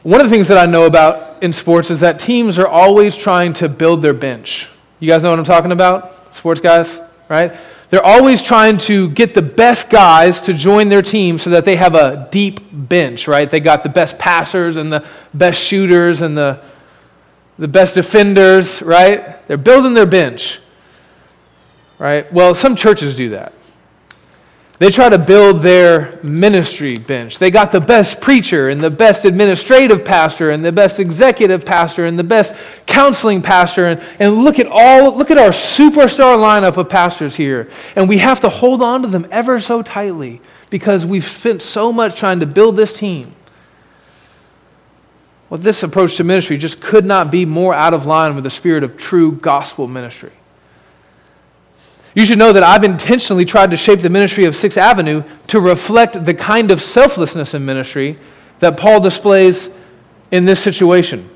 [0.03, 3.15] one of the things that I know about in sports is that teams are always
[3.15, 4.67] trying to build their bench.
[4.99, 6.35] You guys know what I'm talking about?
[6.35, 7.55] Sports guys, right?
[7.89, 11.75] They're always trying to get the best guys to join their team so that they
[11.75, 13.49] have a deep bench, right?
[13.49, 16.61] They got the best passers and the best shooters and the,
[17.59, 19.45] the best defenders, right?
[19.47, 20.59] They're building their bench
[22.01, 22.33] right?
[22.33, 23.53] Well, some churches do that.
[24.82, 27.38] They try to build their ministry bench.
[27.38, 32.06] They got the best preacher and the best administrative pastor and the best executive pastor
[32.06, 32.56] and the best
[32.88, 33.86] counseling pastor.
[33.86, 37.70] And, and look at all, look at our superstar lineup of pastors here.
[37.96, 40.41] And we have to hold on to them ever so tightly
[40.72, 43.36] because we've spent so much trying to build this team.
[45.52, 48.50] Well, this approach to ministry just could not be more out of line with the
[48.50, 50.32] spirit of true gospel ministry.
[52.13, 55.60] You should know that I've intentionally tried to shape the ministry of Sixth Avenue to
[55.60, 58.17] reflect the kind of selflessness in ministry
[58.60, 59.69] that Paul displays
[60.30, 61.30] in this situation.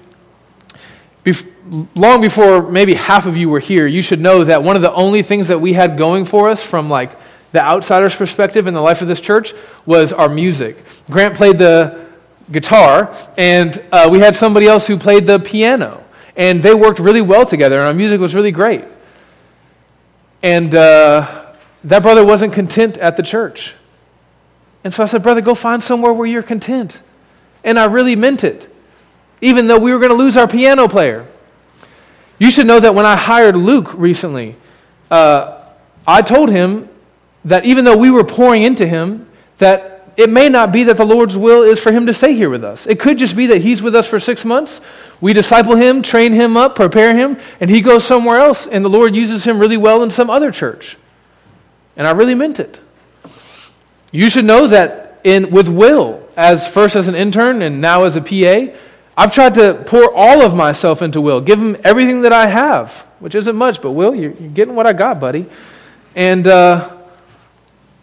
[1.23, 1.49] Bef-
[1.95, 4.93] long before maybe half of you were here, you should know that one of the
[4.93, 7.17] only things that we had going for us from like
[7.51, 9.53] the outsider's perspective in the life of this church
[9.85, 10.77] was our music.
[11.09, 12.05] Grant played the
[12.51, 16.03] guitar, and uh, we had somebody else who played the piano.
[16.35, 18.83] And they worked really well together, and our music was really great.
[20.45, 21.53] And uh,
[21.85, 23.73] that brother wasn't content at the church.
[24.83, 27.01] And so I said, Brother, go find somewhere where you're content.
[27.63, 28.71] And I really meant it,
[29.41, 31.25] even though we were going to lose our piano player.
[32.37, 34.55] You should know that when I hired Luke recently,
[35.09, 35.63] uh,
[36.05, 36.89] I told him
[37.45, 39.27] that even though we were pouring into him,
[39.57, 42.51] that it may not be that the Lord's will is for him to stay here
[42.51, 42.85] with us.
[42.85, 44.79] It could just be that he's with us for six months
[45.21, 48.89] we disciple him, train him up, prepare him, and he goes somewhere else, and the
[48.89, 50.97] Lord uses him really well in some other church.
[51.95, 52.79] And I really meant it.
[54.11, 58.15] You should know that in, with Will, as first as an intern and now as
[58.15, 58.77] a PA,
[59.17, 62.91] I've tried to pour all of myself into Will, give him everything that I have,
[63.19, 65.45] which isn't much, but Will, you're, you're getting what I got, buddy.
[66.15, 66.93] And, uh,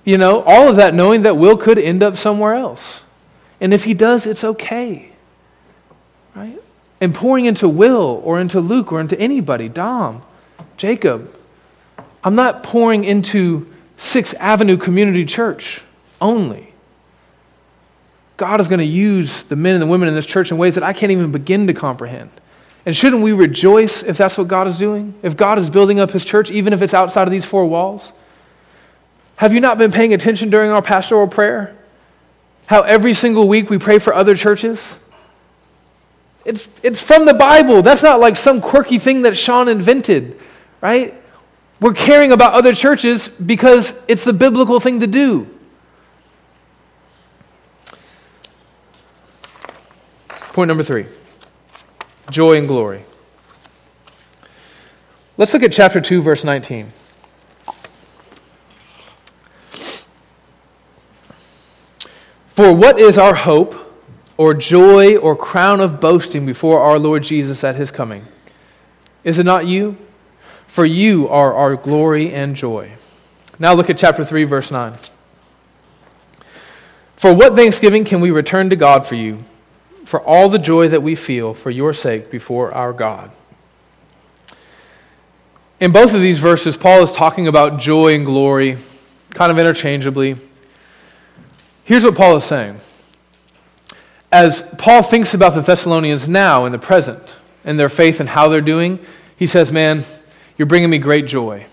[0.05, 3.01] you know, all of that knowing that Will could end up somewhere else.
[3.61, 5.13] And if he does, it's okay.
[6.35, 6.62] Right?
[7.03, 10.23] And pouring into Will or into Luke or into anybody, Dom,
[10.77, 11.35] Jacob.
[12.23, 15.83] I'm not pouring into Sixth Avenue Community Church
[16.21, 16.73] only.
[18.37, 20.77] God is going to use the men and the women in this church in ways
[20.77, 22.31] that I can't even begin to comprehend.
[22.87, 25.15] And shouldn't we rejoice if that's what God is doing?
[25.25, 28.13] If God is building up his church, even if it's outside of these four walls?
[29.39, 31.77] Have you not been paying attention during our pastoral prayer?
[32.67, 34.97] How every single week we pray for other churches?
[36.45, 37.83] It's, it's from the Bible.
[37.83, 40.39] That's not like some quirky thing that Sean invented,
[40.81, 41.15] right?
[41.81, 45.49] We're caring about other churches because it's the biblical thing to do.
[50.29, 51.07] Point number three
[52.31, 53.03] joy and glory.
[55.37, 56.93] Let's look at chapter 2, verse 19.
[62.49, 63.82] For what is our hope?
[64.37, 68.27] Or joy or crown of boasting before our Lord Jesus at his coming?
[69.25, 69.97] Is it not you?
[70.67, 72.93] For you are our glory and joy.
[73.59, 74.95] Now look at chapter 3, verse 9.
[77.17, 79.39] For what thanksgiving can we return to God for you,
[80.05, 83.31] for all the joy that we feel for your sake before our God?
[85.79, 88.79] In both of these verses, Paul is talking about joy and glory
[89.31, 90.37] kind of interchangeably.
[91.85, 92.81] Here's what Paul is saying
[94.33, 98.49] as Paul thinks about the Thessalonians now in the present and their faith and how
[98.49, 98.99] they're doing,
[99.37, 100.05] He says, Man,
[100.57, 101.67] you're bringing me great joy.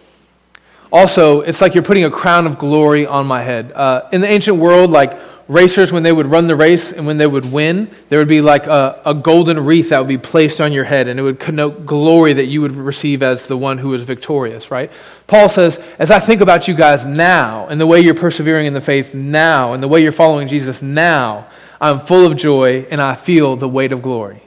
[0.92, 3.72] Also, it's like you're putting a crown of glory on my head.
[3.72, 7.18] Uh, in the ancient world, like racers, when they would run the race and when
[7.18, 10.60] they would win, there would be like a, a golden wreath that would be placed
[10.60, 13.78] on your head, and it would connote glory that you would receive as the one
[13.78, 14.92] who was victorious, right?
[15.28, 18.74] Paul says, As I think about you guys now, and the way you're persevering in
[18.74, 21.48] the faith now, and the way you're following Jesus now,
[21.82, 24.44] I'm full of joy and I feel the weight of glory.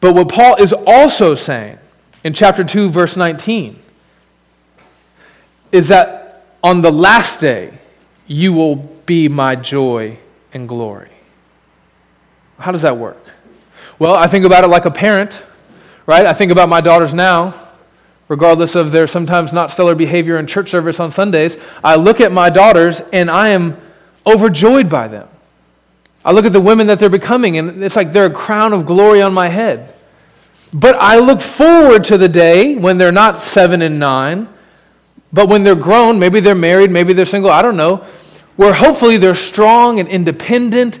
[0.00, 1.78] But what Paul is also saying
[2.22, 3.78] in chapter 2, verse 19,
[5.72, 7.72] is that on the last day,
[8.26, 10.18] you will be my joy
[10.52, 11.10] and glory.
[12.58, 13.22] How does that work?
[13.98, 15.42] Well, I think about it like a parent,
[16.06, 16.26] right?
[16.26, 17.54] I think about my daughters now,
[18.28, 21.56] regardless of their sometimes not stellar behavior in church service on Sundays.
[21.82, 23.76] I look at my daughters and I am
[24.26, 25.28] overjoyed by them.
[26.26, 28.84] I look at the women that they're becoming, and it's like they're a crown of
[28.84, 29.94] glory on my head.
[30.74, 34.48] But I look forward to the day when they're not seven and nine,
[35.32, 38.04] but when they're grown, maybe they're married, maybe they're single, I don't know,
[38.56, 40.98] where hopefully they're strong and independent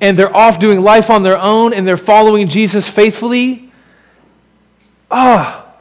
[0.00, 3.72] and they're off doing life on their own and they're following Jesus faithfully.
[5.10, 5.74] Ah,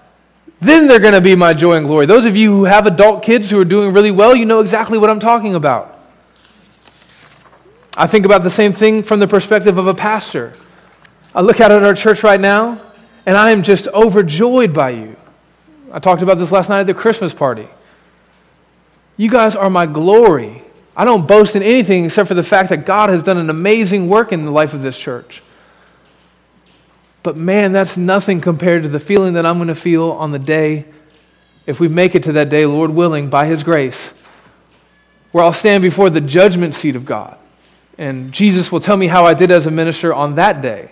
[0.59, 2.07] then they're going to be my joy and glory.
[2.07, 4.97] Those of you who have adult kids who are doing really well, you know exactly
[4.97, 5.96] what I'm talking about.
[7.97, 10.53] I think about the same thing from the perspective of a pastor.
[11.33, 12.79] I look out at our church right now,
[13.25, 15.15] and I am just overjoyed by you.
[15.91, 17.67] I talked about this last night at the Christmas party.
[19.17, 20.61] You guys are my glory.
[20.95, 24.07] I don't boast in anything except for the fact that God has done an amazing
[24.07, 25.41] work in the life of this church.
[27.23, 30.39] But man, that's nothing compared to the feeling that I'm going to feel on the
[30.39, 30.85] day,
[31.65, 34.13] if we make it to that day, Lord willing, by His grace,
[35.31, 37.37] where I'll stand before the judgment seat of God.
[37.97, 40.91] And Jesus will tell me how I did as a minister on that day.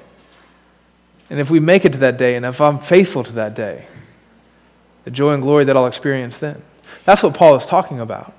[1.29, 3.87] And if we make it to that day, and if I'm faithful to that day,
[5.05, 6.61] the joy and glory that I'll experience then.
[7.05, 8.33] That's what Paul is talking about.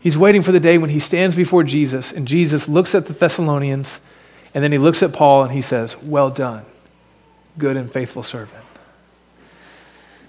[0.00, 3.12] He's waiting for the day when he stands before Jesus, and Jesus looks at the
[3.12, 4.00] Thessalonians,
[4.54, 6.64] and then he looks at Paul and he says, Well done,
[7.58, 8.62] good and faithful servant.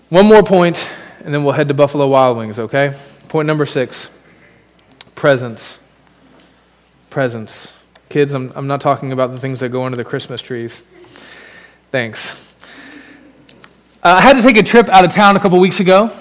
[0.10, 0.90] One more point,
[1.24, 2.98] and then we'll head to Buffalo Wild Wings, okay?
[3.28, 4.10] Point number six
[5.14, 5.78] presence.
[7.18, 7.74] Presence.
[8.10, 10.84] Kids, I'm, I'm not talking about the things that go under the Christmas trees.
[11.90, 12.54] Thanks.
[14.04, 16.16] Uh, I had to take a trip out of town a couple weeks ago,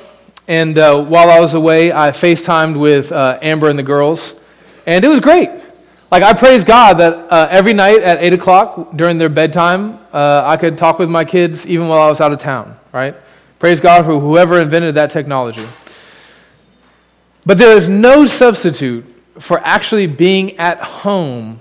[0.48, 4.32] and uh, while I was away, I FaceTimed with uh, Amber and the girls,
[4.86, 5.50] and it was great.
[6.10, 10.44] Like, I praise God that uh, every night at 8 o'clock during their bedtime, uh,
[10.46, 13.14] I could talk with my kids even while I was out of town, right?
[13.58, 15.66] Praise God for whoever invented that technology.
[17.44, 21.60] But there is no substitute for actually being at home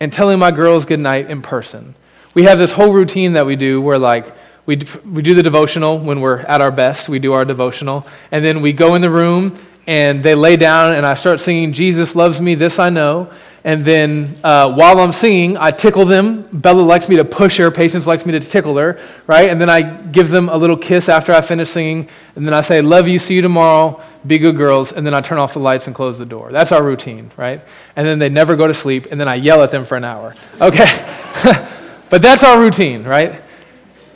[0.00, 1.94] and telling my girls good night in person.
[2.34, 4.34] We have this whole routine that we do where like
[4.66, 7.08] we, we do the devotional when we're at our best.
[7.08, 8.06] We do our devotional.
[8.30, 11.72] And then we go in the room and they lay down and i start singing
[11.72, 13.30] jesus loves me this i know.
[13.64, 16.48] And then uh, while i'm singing i tickle them.
[16.52, 17.70] Bella likes me to push her.
[17.70, 19.50] Patience likes me to tickle her right?
[19.50, 22.08] And then i give them a little kiss after i finish singing.
[22.36, 23.18] And then i say love you.
[23.18, 26.18] See you tomorrow be good girls and then i turn off the lights and close
[26.18, 27.62] the door that's our routine right
[27.96, 30.04] and then they never go to sleep and then i yell at them for an
[30.04, 31.66] hour okay
[32.10, 33.40] But that's our routine, right?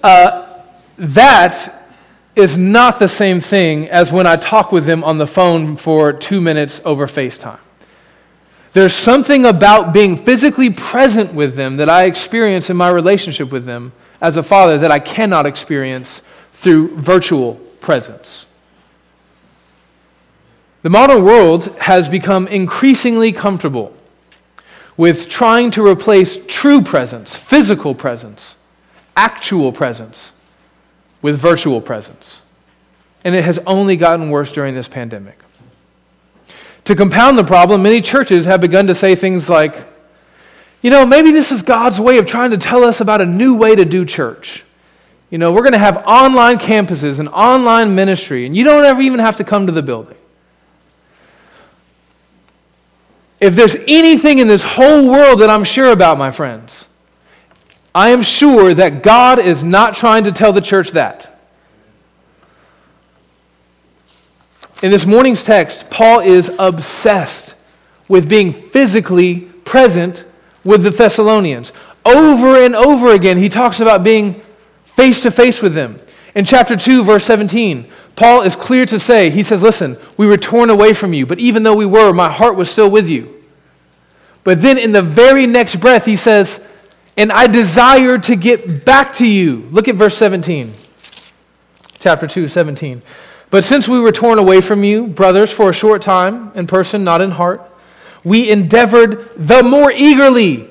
[0.03, 0.61] Uh,
[0.97, 1.87] that
[2.35, 6.13] is not the same thing as when I talk with them on the phone for
[6.13, 7.61] two minutes over FaceTime.
[8.73, 13.65] There's something about being physically present with them that I experience in my relationship with
[13.65, 18.44] them as a father that I cannot experience through virtual presence.
[20.85, 23.97] The modern world has become increasingly comfortable
[24.99, 28.55] with trying to replace true presence, physical presence,
[29.17, 30.31] actual presence,
[31.23, 32.41] with virtual presence.
[33.25, 35.39] And it has only gotten worse during this pandemic.
[36.85, 39.87] To compound the problem, many churches have begun to say things like,
[40.83, 43.55] you know, maybe this is God's way of trying to tell us about a new
[43.55, 44.63] way to do church.
[45.31, 49.01] You know, we're going to have online campuses and online ministry, and you don't ever
[49.01, 50.19] even have to come to the building.
[53.41, 56.87] If there's anything in this whole world that I'm sure about, my friends,
[57.95, 61.31] I am sure that God is not trying to tell the church that.
[64.83, 67.55] In this morning's text, Paul is obsessed
[68.09, 70.25] with being physically present
[70.65, 71.73] with the Thessalonians.
[72.05, 74.43] Over and over again, he talks about being
[74.85, 75.97] face to face with them.
[76.35, 80.37] In chapter 2, verse 17, Paul is clear to say, he says, Listen, we were
[80.37, 83.43] torn away from you, but even though we were, my heart was still with you.
[84.45, 86.61] But then in the very next breath, he says,
[87.17, 89.67] and I desire to get back to you.
[89.71, 90.73] Look at verse 17.
[92.01, 93.03] Chapter 2, 17.
[93.51, 97.05] But since we were torn away from you, brothers, for a short time, in person,
[97.05, 97.63] not in heart,
[98.25, 100.69] we endeavored the more eagerly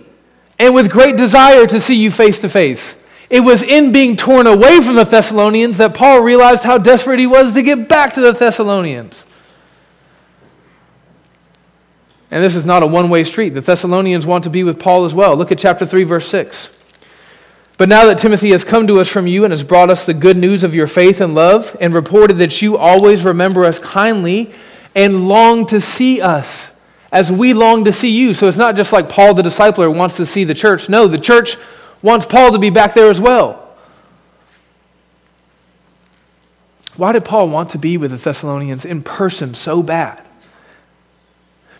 [0.60, 2.96] and with great desire to see you face to face.
[3.34, 7.26] It was in being torn away from the Thessalonians that Paul realized how desperate he
[7.26, 9.26] was to get back to the Thessalonians.
[12.30, 13.50] And this is not a one way street.
[13.50, 15.36] The Thessalonians want to be with Paul as well.
[15.36, 16.78] Look at chapter 3, verse 6.
[17.80, 20.14] But now that Timothy has come to us from you and has brought us the
[20.14, 24.54] good news of your faith and love, and reported that you always remember us kindly
[24.94, 26.70] and long to see us
[27.12, 28.36] as we long to see you.
[28.36, 30.88] So it's not just like Paul the discipler wants to see the church.
[30.88, 31.58] No, the church
[32.04, 33.60] wants Paul to be back there as well.
[36.96, 40.24] Why did Paul want to be with the Thessalonians in person so bad?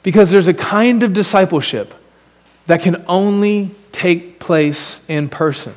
[0.02, 1.94] Because there's a kind of discipleship
[2.66, 5.74] that can only take place in person.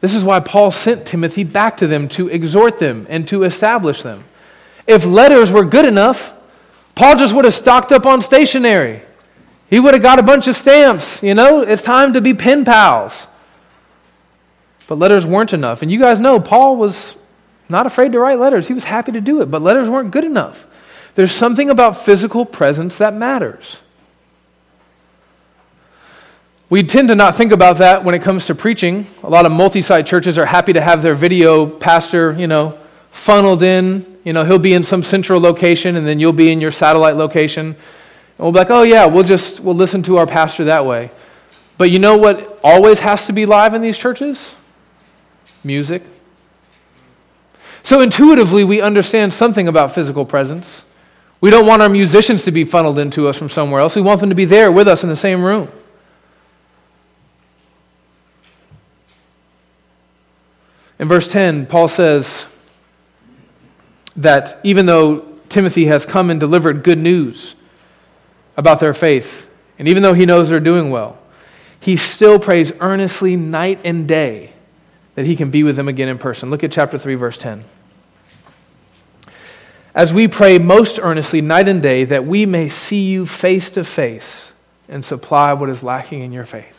[0.00, 4.02] This is why Paul sent Timothy back to them to exhort them and to establish
[4.02, 4.24] them.
[4.86, 6.34] If letters were good enough,
[6.94, 9.02] Paul just would have stocked up on stationery.
[9.68, 11.22] He would have got a bunch of stamps.
[11.22, 13.26] You know, it's time to be pen pals.
[14.86, 15.82] But letters weren't enough.
[15.82, 17.16] And you guys know Paul was
[17.68, 20.24] not afraid to write letters, he was happy to do it, but letters weren't good
[20.24, 20.66] enough.
[21.16, 23.78] There's something about physical presence that matters.
[26.68, 29.06] We tend to not think about that when it comes to preaching.
[29.22, 32.76] A lot of multi site churches are happy to have their video pastor, you know,
[33.12, 34.18] funneled in.
[34.24, 37.16] You know, he'll be in some central location and then you'll be in your satellite
[37.16, 37.76] location.
[38.38, 41.10] And we'll be like, oh, yeah, we'll just we'll listen to our pastor that way.
[41.78, 44.54] But you know what always has to be live in these churches?
[45.64, 46.02] Music.
[47.82, 50.84] So intuitively, we understand something about physical presence.
[51.40, 53.94] We don't want our musicians to be funneled into us from somewhere else.
[53.94, 55.70] We want them to be there with us in the same room.
[60.98, 62.46] In verse 10, Paul says
[64.16, 65.20] that even though
[65.50, 67.54] Timothy has come and delivered good news
[68.56, 69.48] about their faith,
[69.78, 71.18] and even though he knows they're doing well,
[71.78, 74.52] he still prays earnestly night and day
[75.14, 76.50] that he can be with them again in person.
[76.50, 77.62] Look at chapter 3, verse 10
[79.96, 83.82] as we pray most earnestly night and day that we may see you face to
[83.82, 84.52] face
[84.90, 86.74] and supply what is lacking in your faith.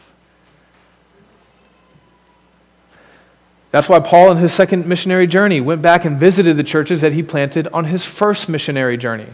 [3.71, 7.11] That's why Paul, in his second missionary journey, went back and visited the churches that
[7.11, 9.27] he planted on his first missionary journey.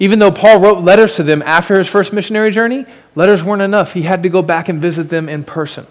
[0.00, 3.92] Even though Paul wrote letters to them after his first missionary journey, letters weren't enough.
[3.92, 5.86] He had to go back and visit them in person.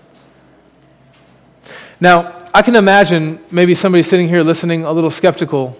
[2.01, 5.77] Now, I can imagine maybe somebody sitting here listening a little skeptical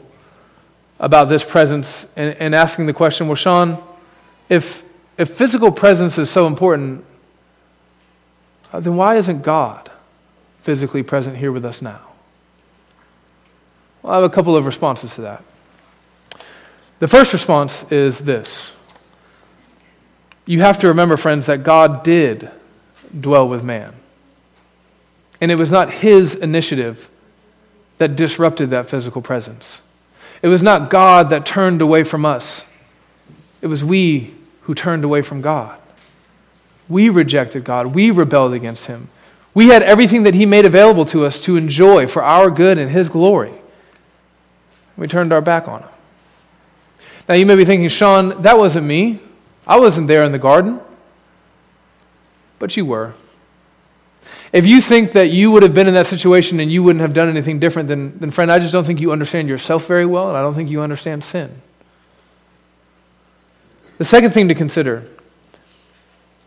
[1.00, 3.84] about this presence and, and asking the question well, Sean,
[4.48, 4.84] if,
[5.18, 7.04] if physical presence is so important,
[8.72, 9.90] uh, then why isn't God
[10.62, 12.02] physically present here with us now?
[14.04, 15.44] Well, I have a couple of responses to that.
[17.00, 18.72] The first response is this
[20.46, 22.50] You have to remember, friends, that God did
[23.18, 23.94] dwell with man.
[25.42, 27.10] And it was not his initiative
[27.98, 29.80] that disrupted that physical presence.
[30.42, 32.66] It was not God that turned away from us,
[33.62, 34.34] it was we
[34.64, 35.80] who turned away from God.
[36.88, 39.10] We rejected God, we rebelled against Him.
[39.54, 42.92] We had everything that He made available to us to enjoy for our good and
[42.92, 43.54] His glory.
[44.96, 45.90] We turned our back on Him.
[47.30, 49.20] Now you may be thinking, Sean, that wasn't me.
[49.68, 50.80] I wasn't there in the garden.
[52.58, 53.14] But you were.
[54.52, 57.14] If you think that you would have been in that situation and you wouldn't have
[57.14, 60.28] done anything different, then, then friend, I just don't think you understand yourself very well,
[60.30, 61.62] and I don't think you understand sin.
[64.00, 65.06] The second thing to consider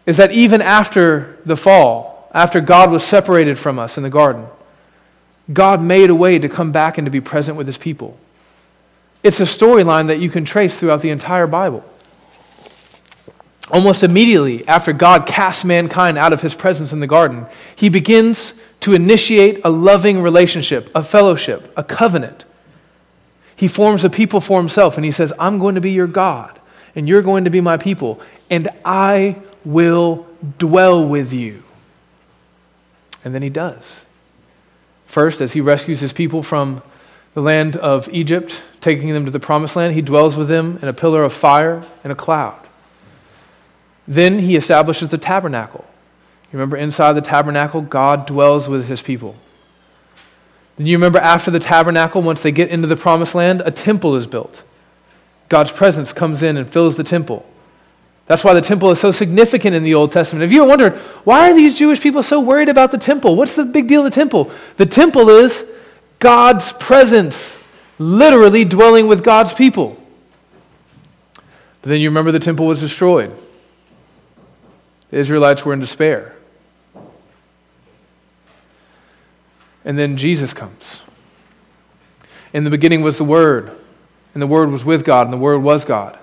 [0.04, 4.46] is that even after the fall, after God was separated from us in the garden,
[5.52, 8.18] God made a way to come back and to be present with his people.
[9.22, 11.84] It's a storyline that you can trace throughout the entire Bible.
[13.70, 18.54] Almost immediately after God casts mankind out of his presence in the garden, he begins
[18.80, 22.44] to initiate a loving relationship, a fellowship, a covenant.
[23.54, 26.58] He forms a people for himself and he says, I'm going to be your God
[26.96, 28.20] and you're going to be my people
[28.50, 30.26] and I will
[30.58, 31.62] dwell with you.
[33.24, 34.04] And then he does.
[35.06, 36.82] First, as he rescues his people from
[37.34, 40.88] the land of Egypt, taking them to the promised land, he dwells with them in
[40.88, 42.58] a pillar of fire and a cloud.
[44.06, 45.84] Then he establishes the tabernacle.
[46.52, 49.36] You remember inside the tabernacle, God dwells with his people.
[50.76, 54.16] Then you remember after the tabernacle, once they get into the promised land, a temple
[54.16, 54.62] is built.
[55.48, 57.46] God's presence comes in and fills the temple.
[58.26, 60.44] That's why the temple is so significant in the Old Testament.
[60.44, 63.36] If you ever wondered, why are these Jewish people so worried about the temple?
[63.36, 64.50] What's the big deal of the temple?
[64.76, 65.64] The temple is
[66.22, 67.58] God's presence,
[67.98, 69.98] literally dwelling with God's people.
[71.34, 73.36] But then you remember the temple was destroyed.
[75.10, 76.34] The Israelites were in despair.
[79.84, 81.02] And then Jesus comes.
[82.54, 83.70] In the beginning was the Word,
[84.32, 86.18] and the Word was with God, and the Word was God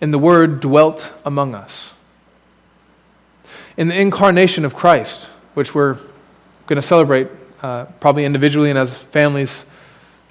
[0.00, 1.92] and the Word dwelt among us.
[3.76, 5.24] In the incarnation of Christ,
[5.54, 5.94] which we're
[6.66, 7.28] going to celebrate
[7.62, 9.64] uh, probably individually and as families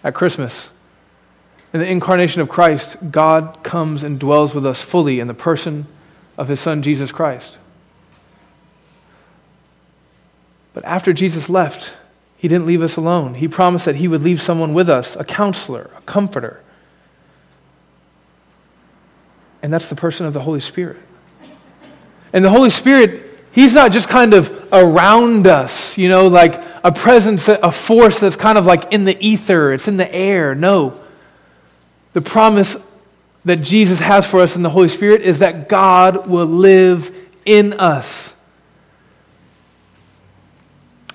[0.04, 0.70] at Christmas,
[1.74, 5.86] in the incarnation of Christ, God comes and dwells with us fully in the person
[6.38, 7.60] of His Son, Jesus Christ.
[10.74, 11.94] But after Jesus left,
[12.38, 13.34] He didn't leave us alone.
[13.36, 16.62] He promised that He would leave someone with us, a counselor, a comforter
[19.62, 20.98] and that's the person of the Holy Spirit.
[22.34, 23.27] And the Holy Spirit,
[23.58, 28.36] He's not just kind of around us, you know, like a presence, a force that's
[28.36, 30.54] kind of like in the ether, it's in the air.
[30.54, 30.94] No.
[32.14, 32.78] The promise
[33.46, 37.12] that Jesus has for us in the Holy Spirit is that God will live
[37.46, 38.36] in us.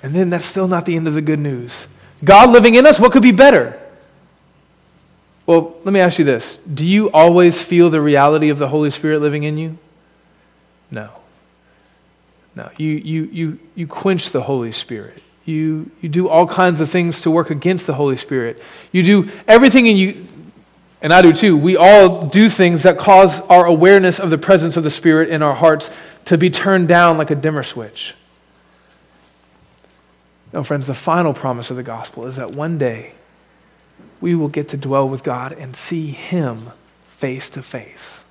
[0.02, 1.86] And then that's still not the end of the good news.
[2.24, 3.80] God living in us, what could be better?
[5.46, 8.90] Well, let me ask you this Do you always feel the reality of the Holy
[8.90, 9.78] Spirit living in you?
[10.90, 11.21] No.
[12.54, 12.70] No.
[12.76, 15.22] You, you, you, you quench the Holy Spirit.
[15.44, 18.62] You, you do all kinds of things to work against the Holy Spirit.
[18.92, 20.26] You do everything in you,
[21.00, 21.56] and I do too.
[21.56, 25.42] We all do things that cause our awareness of the presence of the Spirit in
[25.42, 25.90] our hearts
[26.26, 28.14] to be turned down like a dimmer switch.
[30.52, 33.12] No, friends, the final promise of the gospel is that one day
[34.20, 36.70] we will get to dwell with God and see Him
[37.06, 38.22] face to face.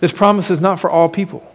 [0.00, 1.53] This promise is not for all people.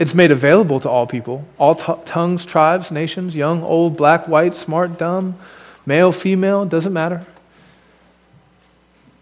[0.00, 4.54] It's made available to all people, all t- tongues, tribes, nations, young, old, black, white,
[4.54, 5.36] smart, dumb,
[5.84, 7.26] male, female, doesn't matter.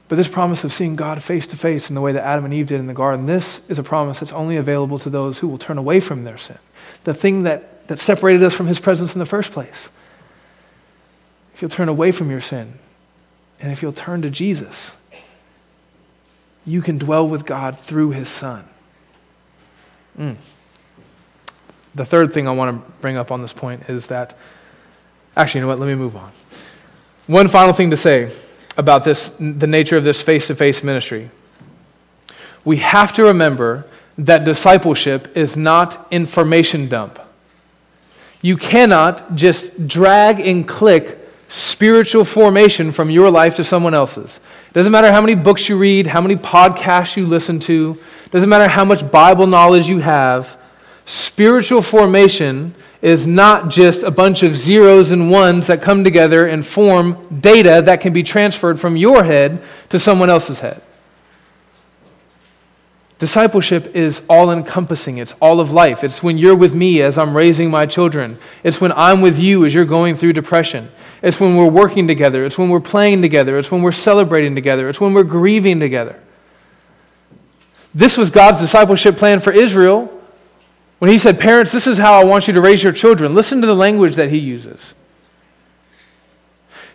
[0.09, 2.55] But this promise of seeing God face to face in the way that Adam and
[2.55, 5.49] Eve did in the garden, this is a promise that's only available to those who
[5.49, 6.59] will turn away from their sin.
[7.03, 9.91] The thing that, that separated us from his presence in the first place
[11.53, 12.75] if you'll turn away from your sin,
[13.59, 14.93] and if you'll turn to Jesus,
[16.65, 18.65] you can dwell with God through his Son.
[20.17, 20.37] Mm.
[21.95, 24.37] The third thing I want to bring up on this point is that,
[25.37, 25.79] actually, you know what?
[25.79, 26.31] Let me move on.
[27.27, 28.31] One final thing to say
[28.77, 31.31] about this, the nature of this face to face ministry.
[32.65, 33.87] We have to remember
[34.19, 37.19] that discipleship is not information dump.
[38.43, 41.19] You cannot just drag and click
[41.49, 44.39] spiritual formation from your life to someone else's.
[44.69, 47.99] It doesn't matter how many books you read, how many podcasts you listen to,
[48.31, 50.58] doesn't matter how much Bible knowledge you have.
[51.09, 56.67] Spiritual formation is not just a bunch of zeros and ones that come together and
[56.67, 60.83] form data that can be transferred from your head to someone else's head.
[63.19, 65.17] Discipleship is all encompassing.
[65.17, 66.05] It's all of life.
[66.05, 68.37] It's when you're with me as I'm raising my children.
[68.63, 70.91] It's when I'm with you as you're going through depression.
[71.23, 72.45] It's when we're working together.
[72.45, 73.59] It's when we're playing together.
[73.59, 74.91] It's when we're celebrating together.
[74.91, 76.21] It's when we're grieving together.
[77.95, 80.15] This was God's discipleship plan for Israel
[80.99, 83.35] when He said, Parents, this is how I want you to raise your children.
[83.35, 84.81] Listen to the language that He uses.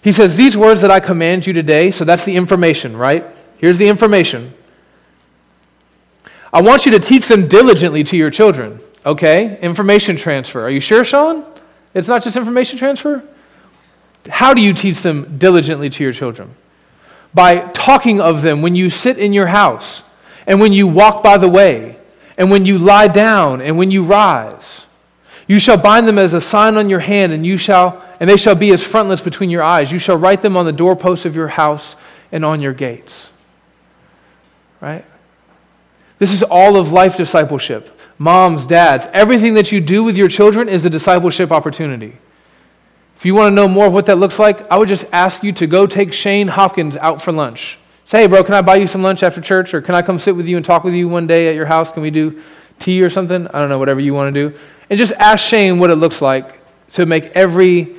[0.01, 3.25] He says, These words that I command you today, so that's the information, right?
[3.57, 4.53] Here's the information.
[6.51, 8.79] I want you to teach them diligently to your children.
[9.05, 9.59] Okay?
[9.59, 10.61] Information transfer.
[10.61, 11.45] Are you sure, Sean?
[11.93, 13.23] It's not just information transfer?
[14.29, 16.53] How do you teach them diligently to your children?
[17.33, 20.03] By talking of them when you sit in your house,
[20.45, 21.97] and when you walk by the way,
[22.37, 24.85] and when you lie down, and when you rise.
[25.47, 28.37] You shall bind them as a sign on your hand, and you shall and they
[28.37, 29.91] shall be as frontlets between your eyes.
[29.91, 31.95] You shall write them on the doorposts of your house
[32.31, 33.29] and on your gates.
[34.79, 35.03] Right?
[36.19, 37.99] This is all of life discipleship.
[38.17, 42.15] Moms, dads, everything that you do with your children is a discipleship opportunity.
[43.17, 45.43] If you want to know more of what that looks like, I would just ask
[45.43, 47.77] you to go take Shane Hopkins out for lunch.
[48.13, 49.73] Say, hey, bro, can I buy you some lunch after church?
[49.73, 51.65] Or can I come sit with you and talk with you one day at your
[51.65, 51.91] house?
[51.91, 52.43] Can we do
[52.77, 53.47] tea or something?
[53.47, 54.59] I don't know, whatever you want to do.
[54.91, 56.61] And just ask Shane what it looks like
[56.91, 57.95] to make every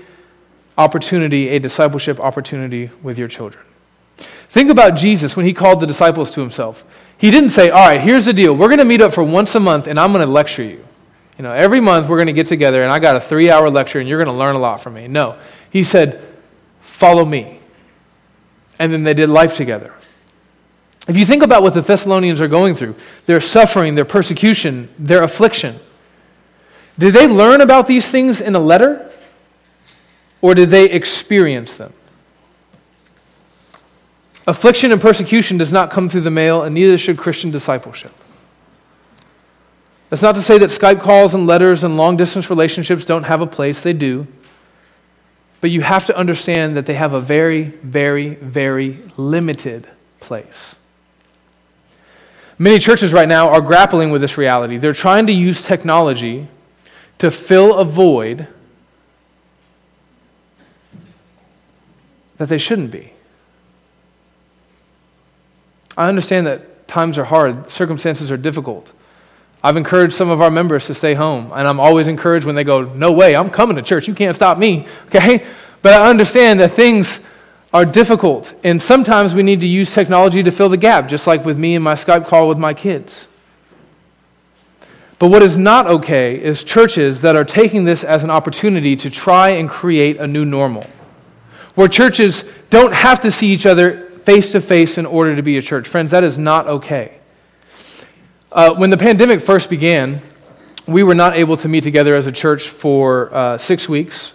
[0.78, 3.64] opportunity a discipleship opportunity with your children.
[4.50, 6.84] Think about Jesus when he called the disciples to himself.
[7.18, 8.56] He didn't say, All right, here's the deal.
[8.56, 10.84] We're going to meet up for once a month and I'm going to lecture you.
[11.38, 13.68] You know, every month we're going to get together and I got a three hour
[13.68, 15.08] lecture and you're going to learn a lot from me.
[15.08, 15.36] No.
[15.70, 16.24] He said,
[16.82, 17.58] follow me.
[18.78, 19.92] And then they did life together.
[21.06, 22.94] If you think about what the Thessalonians are going through,
[23.26, 25.78] their suffering, their persecution, their affliction,
[26.98, 29.10] did they learn about these things in a letter
[30.40, 31.92] or did they experience them?
[34.46, 38.12] Affliction and persecution does not come through the mail, and neither should Christian discipleship.
[40.10, 43.40] That's not to say that Skype calls and letters and long distance relationships don't have
[43.40, 44.26] a place, they do.
[45.62, 49.88] But you have to understand that they have a very, very, very limited
[50.20, 50.74] place.
[52.58, 54.76] Many churches right now are grappling with this reality.
[54.76, 56.48] They're trying to use technology
[57.18, 58.46] to fill a void
[62.36, 63.12] that they shouldn't be.
[65.96, 68.92] I understand that times are hard, circumstances are difficult.
[69.62, 72.64] I've encouraged some of our members to stay home, and I'm always encouraged when they
[72.64, 74.06] go, No way, I'm coming to church.
[74.06, 74.86] You can't stop me.
[75.06, 75.46] Okay?
[75.80, 77.20] But I understand that things
[77.74, 81.44] are difficult, and sometimes we need to use technology to fill the gap, just like
[81.44, 83.26] with me and my Skype call with my kids.
[85.18, 89.10] But what is not okay is churches that are taking this as an opportunity to
[89.10, 90.86] try and create a new normal,
[91.74, 95.58] where churches don't have to see each other face to face in order to be
[95.58, 95.88] a church.
[95.88, 97.18] Friends, that is not okay.
[98.52, 100.22] Uh, when the pandemic first began,
[100.86, 104.32] we were not able to meet together as a church for uh, six weeks.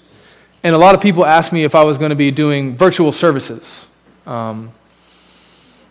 [0.63, 3.11] And a lot of people asked me if I was going to be doing virtual
[3.11, 3.85] services.
[4.25, 4.71] Um,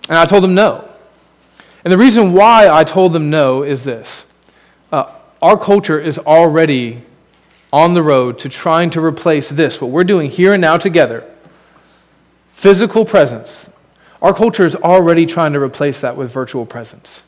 [0.08, 0.88] and I told them no.
[1.84, 4.26] And the reason why I told them no is this
[4.92, 7.02] uh, our culture is already
[7.72, 11.24] on the road to trying to replace this, what we're doing here and now together
[12.58, 13.70] physical presence,
[14.20, 17.22] our culture is already trying to replace that with virtual presence.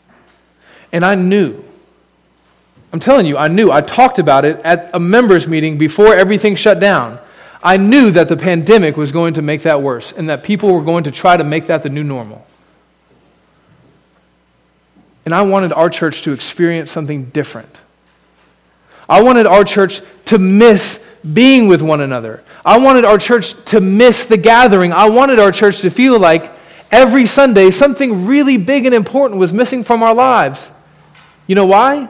[0.91, 1.63] And I knew,
[2.93, 3.71] I'm telling you, I knew.
[3.71, 7.21] I talked about it at a members' meeting before everything shut down.
[7.63, 10.83] I knew that the pandemic was going to make that worse and that people were
[10.83, 12.47] going to try to make that the new normal.
[15.25, 17.79] And I wanted our church to experience something different.
[19.09, 22.43] I wanted our church to miss being with one another.
[22.65, 24.93] I wanted our church to miss the gathering.
[24.93, 26.51] I wanted our church to feel like
[26.91, 30.71] every Sunday something really big and important was missing from our lives.
[31.47, 32.09] You know why?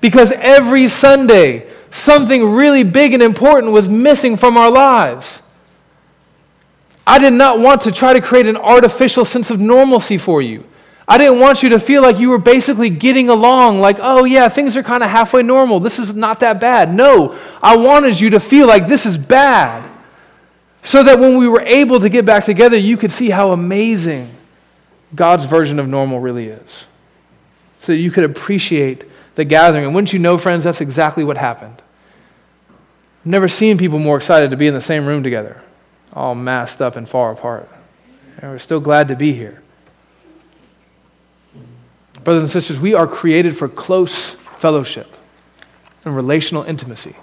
[0.00, 5.40] Because every Sunday something really big and important was missing from our lives.
[7.06, 10.64] I did not want to try to create an artificial sense of normalcy for you.
[11.06, 14.48] I didn't want you to feel like you were basically getting along, like, oh, yeah,
[14.48, 15.80] things are kind of halfway normal.
[15.80, 16.94] This is not that bad.
[16.94, 19.88] No, I wanted you to feel like this is bad.
[20.84, 24.30] So that when we were able to get back together, you could see how amazing
[25.14, 26.84] God's version of normal really is.
[27.82, 29.84] So you could appreciate the gathering.
[29.84, 31.81] And wouldn't you know, friends, that's exactly what happened.
[33.24, 35.62] Never seen people more excited to be in the same room together,
[36.12, 37.68] all masked up and far apart.
[38.38, 39.62] And we're still glad to be here.
[42.24, 45.12] Brothers and sisters, we are created for close fellowship
[46.04, 47.16] and relational intimacy.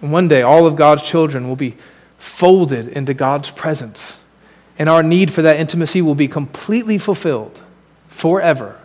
[0.00, 1.76] And one day, all of God's children will be
[2.18, 4.18] folded into God's presence,
[4.78, 7.62] and our need for that intimacy will be completely fulfilled
[8.08, 8.80] forever.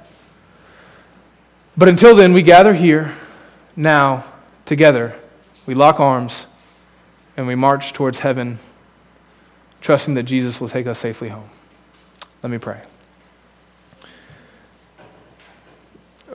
[1.75, 3.15] But until then, we gather here
[3.75, 4.23] now
[4.73, 5.13] together.
[5.67, 6.47] We lock arms
[7.37, 8.57] and we march towards heaven,
[9.81, 11.47] trusting that Jesus will take us safely home.
[12.41, 12.81] Let me pray.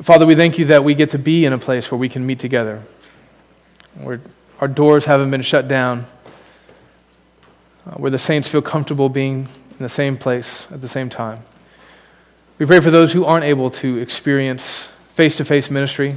[0.02, 2.24] Father, we thank you that we get to be in a place where we can
[2.24, 2.84] meet together,
[3.96, 4.20] where
[4.60, 6.06] our doors haven't been shut down,
[7.86, 11.40] uh, where the saints feel comfortable being in the same place at the same time.
[12.60, 16.16] We pray for those who aren't able to experience face to face ministry.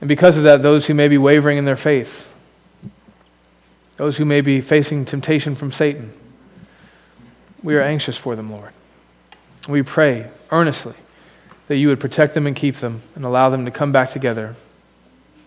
[0.00, 2.32] And because of that, those who may be wavering in their faith,
[3.96, 6.12] those who may be facing temptation from Satan,
[7.62, 8.72] we are anxious for them, Lord.
[9.68, 10.94] We pray earnestly
[11.66, 14.56] that you would protect them and keep them and allow them to come back together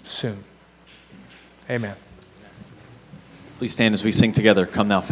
[0.03, 0.43] soon.
[1.69, 1.95] Amen.
[3.57, 4.65] Please stand as we sing together.
[4.65, 5.05] Come fount.